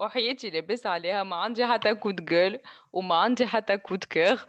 وحياتي 0.00 0.50
لاباس 0.50 0.86
عليها 0.86 1.22
ما 1.22 1.36
عندي 1.36 1.66
حتى 1.66 1.94
coup 1.94 2.14
de 2.14 2.24
gueule 2.24 2.60
وما 2.92 3.14
عندي 3.14 3.46
حتى 3.46 3.78
كود 3.78 4.04
كور 4.04 4.46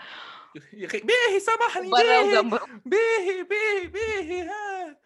يا 0.74 0.88
أخي 0.88 1.00
باهي 1.00 1.40
سامحني 1.40 1.90
باهي 1.92 2.42
باهي 2.86 3.44
باهي 3.44 3.88
باهي 3.88 4.42
ها. 4.42 4.98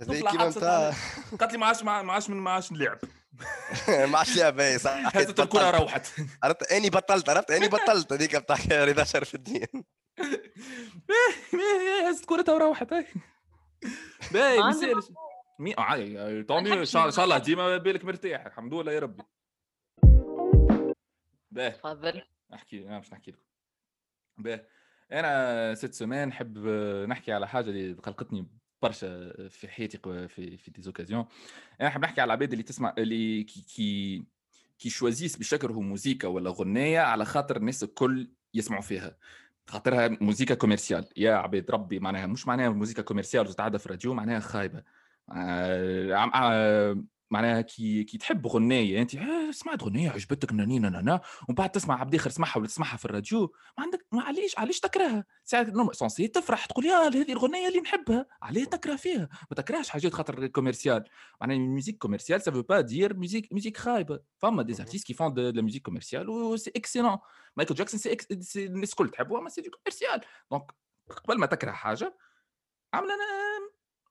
قالت 1.40 1.52
لي 1.52 1.58
ما 1.58 1.66
عادش 1.66 1.82
ما 1.82 2.12
عادش 2.12 2.30
من 2.30 2.36
ما 2.36 2.50
عادش 2.50 2.72
نلعب 2.72 2.98
ما 4.10 4.18
عادش 4.18 4.36
لعب 4.36 4.60
اي 4.60 4.78
صح. 4.78 5.02
حسيت 5.14 5.40
الكرة 5.40 5.70
روحت. 5.70 6.06
عرفت؟ 6.42 6.72
إني 6.72 6.90
بطلت 6.90 7.28
عرفت؟ 7.28 7.50
إني 7.50 7.68
بطلت. 7.68 8.12
هذيك 8.12 8.36
بتاع 8.36 8.84
رضا 8.84 9.04
شرف 9.04 9.34
الدين. 9.34 9.84
هزت 12.08 12.24
كرتها 12.24 12.54
وروحت 12.54 12.94
باهي 14.32 14.68
مثال 14.68 15.02
مي 15.58 15.74
طوني 16.42 16.72
إن 16.72 16.84
شاء 16.84 17.24
الله 17.24 17.38
ديما 17.38 17.76
بالك 17.76 18.04
مرتاح. 18.04 18.46
الحمد 18.46 18.74
لله 18.74 18.92
يا 18.92 18.98
ربي. 18.98 19.22
باهي 21.50 21.70
تفضل. 21.70 22.22
أحكي 22.54 22.86
أنا 22.86 22.98
باش 22.98 23.12
نحكي 23.12 23.30
لكم. 23.30 23.42
باهي 24.38 24.66
أنا 25.12 25.74
cette 25.74 25.94
semaine 25.94 26.28
نحب 26.28 26.58
نحكي 27.08 27.32
على 27.32 27.48
حاجة 27.48 27.70
اللي 27.70 27.92
قلقتني 27.92 28.46
برشا 28.82 29.32
في 29.48 29.68
حياتي 29.68 29.98
في 30.28 30.56
في 30.56 30.70
des 30.70 30.82
occasions 30.82 31.26
أنا 31.80 31.88
نحب 31.88 32.02
نحكي 32.02 32.20
على 32.20 32.28
العباد 32.28 32.52
اللي 32.52 32.62
تسمع 32.62 32.94
اللي 32.98 33.44
qui 33.44 33.62
qui 33.62 34.24
qui 34.78 34.90
choisissent 34.90 35.36
باش 35.36 35.52
يكرهوا 35.52 35.82
موزيكا 35.82 36.28
ولا 36.28 36.50
غنية 36.50 37.00
على 37.00 37.24
خاطر 37.24 37.56
الناس 37.56 37.82
الكل 37.82 38.30
يسمعوا 38.54 38.82
فيها. 38.82 39.16
خاطرها 39.68 40.08
موزيكا 40.08 40.54
commerciale. 40.54 41.08
يا 41.16 41.34
عباد 41.34 41.70
ربي 41.70 41.98
معناها 41.98 42.26
مش 42.26 42.46
معناها 42.46 42.68
موزيكا 42.70 43.02
commerciale 43.02 43.46
وتتعدى 43.46 43.78
في 43.78 43.86
الراديو 43.86 44.14
معناها 44.14 44.40
خايبة. 44.40 44.82
آه، 45.32 47.04
معناها 47.30 47.60
كي 47.60 48.04
كي 48.04 48.18
تحب 48.18 48.46
غنية 48.46 49.02
انت 49.02 49.14
آه 49.14 49.50
سمعت 49.50 49.82
غنية 49.82 50.10
عجبتك 50.10 50.52
نانينا 50.52 50.88
نانا 50.90 51.20
ومن 51.48 51.54
بعد 51.54 51.70
تسمع 51.70 52.00
عبد 52.00 52.14
اخر 52.14 52.30
سمعها 52.30 52.58
ولا 52.58 52.66
تسمعها 52.66 52.96
في 52.96 53.04
الراديو 53.04 53.52
ما 53.78 53.84
عندك 53.84 54.06
معليش 54.12 54.58
علاش 54.58 54.80
تكرهها. 54.80 55.24
ساعات 55.44 55.66
censé 55.92 56.28
تفرح 56.28 56.66
تقول 56.66 56.84
يا 56.86 56.96
هذه 56.96 57.32
الغنية 57.32 57.68
اللي 57.68 57.80
نحبها 57.80 58.26
عليه 58.42 58.64
تكره 58.64 58.96
فيها. 58.96 59.28
ما 59.50 59.56
تكرهش 59.56 59.88
حاجات 59.88 60.14
خاطر 60.14 60.46
commercial 60.46 61.04
معناها 61.40 61.58
musique 61.58 61.98
commerciale 61.98 62.42
ça 62.42 62.49
veut 62.49 62.62
pas 62.62 62.80
dire 62.80 63.14
musique 63.16 63.52
musique 63.52 63.76
خايبة. 63.76 64.20
فما 64.38 64.62
des 64.62 64.72
artistes 64.72 65.06
qui 65.06 65.14
font 65.14 65.34
de 65.34 65.42
la 65.50 65.62
musique 65.62 65.82
commerciale 65.82 66.28
و 66.28 66.56
c'est 66.56 66.72
excellent 66.76 67.18
مايكل 67.56 67.74
جاكسون 67.74 68.00
سي, 68.00 68.16
سي 68.40 68.66
الناس 68.66 68.90
الكل 68.90 69.08
تحبه 69.08 69.40
mais 69.40 69.48
c'est 69.48 69.62
commercial 69.62 70.20
donc 70.50 70.72
قبل 71.24 71.38
ما 71.38 71.46
تكره 71.46 71.72
حاجة 71.72 72.16
عامله 72.94 73.14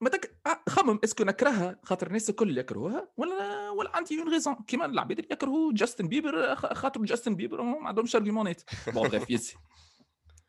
ما 0.01 0.09
تك... 0.09 0.39
آه، 0.47 0.63
خمم 0.69 0.99
est-ce 1.03 1.17
que 1.17 1.23
نكرهها 1.23 1.79
خاطر 1.83 2.07
الناس 2.07 2.29
الكل 2.29 2.57
يكرهوها 2.57 3.11
ولا 3.17 3.69
ولا 3.69 3.95
عندي 3.95 4.19
une 4.19 4.29
raison 4.29 4.55
كيما 4.55 4.85
العباد 4.85 5.19
اللي 5.19 5.29
يكرهوا 5.31 5.73
جاستن 5.73 6.07
بيبر 6.07 6.55
خاطر 6.55 7.01
جاستن 7.01 7.35
بيبر 7.35 7.61
ما 7.61 7.87
عندهمش 7.87 8.15
argument 8.15 8.56
ات 8.56 8.61
bon 8.87 9.09
bref 9.09 9.29
c'est 9.29 9.57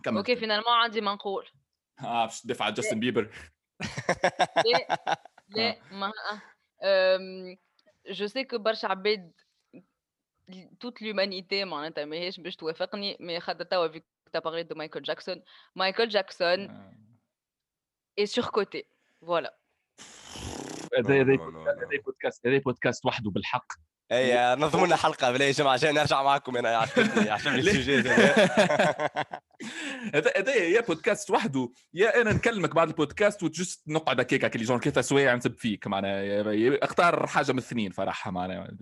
OK 0.07 0.37
finalement 0.37 0.73
عندي 0.73 1.01
ما 1.01 1.15
نقول 1.15 1.49
آه 2.01 2.25
باش 2.27 2.41
تدافع 2.41 2.65
على 2.65 2.75
جاستن 2.75 3.01
بيبر 3.01 3.31
لا 4.67 5.17
لا 5.49 5.77
mais 5.91 6.13
je 8.11 8.27
sais 8.27 8.45
que 8.45 8.59
برشا 8.59 8.89
عباد 8.89 9.33
toute 10.81 11.03
l'humanité 11.03 11.65
معناتها 11.65 12.05
ماهيش 12.05 12.41
باش 12.41 12.57
توافقني 12.57 13.17
mais 13.21 13.41
خاطر 13.41 13.65
توا 13.65 13.89
فيك 13.89 14.07
تا 14.33 14.63
دو 14.63 14.75
مايكل 14.75 15.03
جاكسون 15.03 15.43
مايكل 15.77 16.09
جاكسون 16.09 16.93
اي 18.19 18.27
سور 18.27 18.45
كوتي 18.45 18.85
فوالا 19.27 19.59
هذا 20.99 21.21
هذا 21.21 21.37
بودكاست 22.05 22.47
هذا 22.47 22.59
بودكاست 22.59 23.07
وحده 23.07 23.31
بالحق 23.31 23.73
اي 24.13 24.57
نظموا 24.57 24.87
لنا 24.87 24.97
حلقة 24.97 25.33
بلا 25.33 25.47
يا 25.47 25.53
جماعة 25.53 25.73
عشان 25.73 25.95
نرجع 25.95 26.23
معكم 26.23 26.57
أنا 26.57 26.77
عجبني 26.77 27.31
عجبني 27.31 27.59
السوجي 27.59 27.99
هذا 30.15 30.33
هذا 30.37 30.55
يا 30.55 30.81
بودكاست 30.81 31.31
وحده 31.31 31.73
يا 31.95 32.21
أنا 32.21 32.33
نكلمك 32.33 32.75
بعد 32.75 32.89
البودكاست 32.89 33.43
وتجست 33.43 33.83
نقعد 33.89 34.21
هكاك 34.21 34.55
اللي 34.55 34.67
جون 34.67 34.81
ثلاثة 34.81 35.01
سوايع 35.01 35.35
نسب 35.35 35.55
فيك 35.55 35.87
معناها 35.87 36.45
اختار 36.85 37.27
حاجة 37.27 37.53
من 37.53 37.59
الاثنين 37.59 37.93
صراحة 37.93 38.31
معناها. 38.31 38.77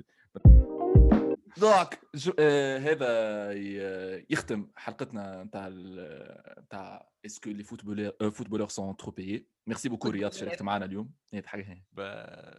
دونك 1.57 2.01
آه 2.39 2.79
هذا 2.79 3.53
يختم 4.31 4.69
حلقتنا 4.77 5.45
نتاع 5.45 5.69
نتاع 6.63 7.09
اسكو 7.28 7.50
لي 7.50 7.64
فوتبولور 7.64 8.12
فوتبولور 8.32 8.68
سون 8.68 8.98
ترو 8.98 9.12
بيي 9.12 9.48
ميرسي 9.68 9.90
بوكو 9.90 10.10
رياض 10.10 10.32
شاركت 10.32 10.62
معنا 10.62 10.86
اليوم 10.86 11.12
هي 11.34 11.44
حاجه 11.46 11.64
هي 11.64 11.82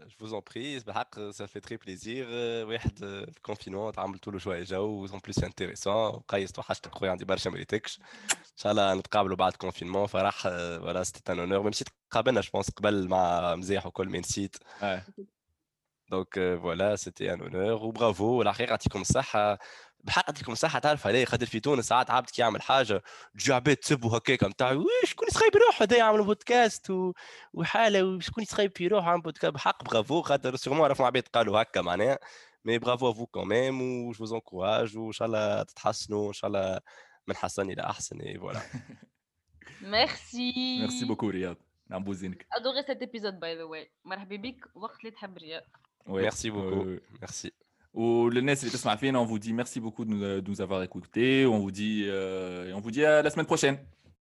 جو 0.08 0.16
فوز 0.18 0.32
اون 0.32 0.42
بري 0.50 0.78
بالحق 0.78 1.30
سا 1.30 1.46
في 1.46 1.60
تري 1.60 1.76
بليزير 1.76 2.26
واحد 2.66 3.02
الكونفينمون 3.02 3.92
تعملتوا 3.92 4.32
له 4.32 4.38
شويه 4.38 4.62
جو 4.62 5.06
اون 5.06 5.20
بليس 5.24 5.44
انتيريسون 5.44 6.10
قيست 6.28 6.58
وحشتك 6.58 6.94
خويا 6.94 7.10
عندي 7.10 7.24
برشا 7.24 7.48
ما 7.48 7.56
ريتكش 7.56 7.98
ان 8.30 8.56
شاء 8.56 8.72
الله 8.72 8.94
نتقابلوا 8.94 9.36
بعد 9.36 9.52
كونفينمون 9.52 10.06
فرح 10.06 10.42
فوالا 10.42 11.02
سيتي 11.02 11.32
ان 11.32 11.38
اونور 11.38 11.62
ميم 11.62 11.72
سي 11.72 11.84
تقابلنا 12.10 12.40
جو 12.40 12.50
بونس 12.52 12.70
قبل 12.70 13.08
مع 13.08 13.54
مزيح 13.54 13.86
وكل 13.86 14.08
ما 14.08 14.18
نسيت 14.18 14.56
دونك 16.10 16.34
فوالا 16.34 16.96
سيتي 16.96 17.32
ان 17.32 17.40
اونور 17.40 17.84
وبرافو 17.84 18.24
والحقيقه 18.24 18.70
يعطيكم 18.70 19.00
الصحه 19.00 19.58
بحق 20.03 20.23
يعطيكم 20.27 20.51
الصحه 20.51 20.79
تعرف 20.79 21.07
عليه 21.07 21.25
خاطر 21.25 21.45
في 21.45 21.59
تونس 21.59 21.87
ساعات 21.87 22.11
عبد 22.11 22.29
كي 22.29 22.41
يعمل 22.41 22.61
حاجة 22.61 23.03
تجي 23.33 23.53
عباد 23.53 23.75
تسبوا 23.75 24.17
هكاك 24.17 24.43
نتاع 24.43 24.83
شكون 25.05 25.27
يسخيب 25.27 25.55
روحه 25.55 25.83
هذا 25.83 25.97
يعمل 25.97 26.23
بودكاست 26.23 26.89
و... 26.89 27.13
وحالة 27.53 28.03
وشكون 28.03 28.43
يسخيب 28.43 28.77
في 28.77 28.87
روحه 28.87 29.09
يعمل 29.09 29.21
بودكاست؟ 29.21 29.53
بحق 29.53 29.83
برافو 29.83 30.21
خاطر 30.21 30.55
sûrement 30.55 30.83
عرفنا 30.83 31.05
عباد 31.05 31.23
قالوا 31.27 31.61
هكا 31.61 31.81
معناها 31.81 32.19
mais 32.65 32.77
bravo 32.79 33.11
à 33.11 33.14
vous 33.14 33.25
quand 33.25 33.56
même 33.56 33.81
et 33.81 34.11
j'encourage 34.11 34.97
وان 34.97 35.11
شاء 35.11 35.25
الله 35.25 35.63
تتحسنوا 35.63 36.27
ان 36.27 36.33
شاء 36.33 36.47
الله 36.47 36.79
من 37.27 37.35
حسن 37.35 37.71
إلى 37.71 37.81
أحسن 37.81 38.21
et 38.21 38.39
voilà 38.39 38.61
merci 39.81 40.79
merci 40.79 41.05
beaucoup 41.05 41.29
رياض 41.29 41.57
نعم 41.89 42.03
بوزينك. 42.03 42.47
ادوري 42.53 42.83
سيت 42.87 43.01
ابيزود 43.01 43.39
باي 43.39 43.55
ذا 43.57 43.63
واي 43.63 43.91
مرحبا 44.05 44.35
بك 44.35 44.65
وقت 44.75 44.99
اللي 44.99 45.11
تحب 45.11 45.37
رياض 45.37 45.63
Ouais. 46.09 46.23
Merci 46.23 46.49
beaucoup. 46.49 46.87
Euh, 47.95 48.29
et 48.31 49.15
on 49.15 49.25
vous 49.25 49.39
dit 49.39 49.53
merci 49.53 49.79
beaucoup 49.79 50.05
de 50.05 50.11
nous, 50.11 50.41
nous 50.41 50.61
avoir 50.61 50.83
écoutés. 50.83 51.45
On 51.45 51.59
vous 51.59 51.71
dit, 51.71 52.05
euh, 52.07 52.71
on 52.75 52.79
vous 52.79 52.91
dit 52.91 53.03
à 53.03 53.21
la 53.21 53.29
semaine 53.29 53.45
prochaine. 53.45 53.77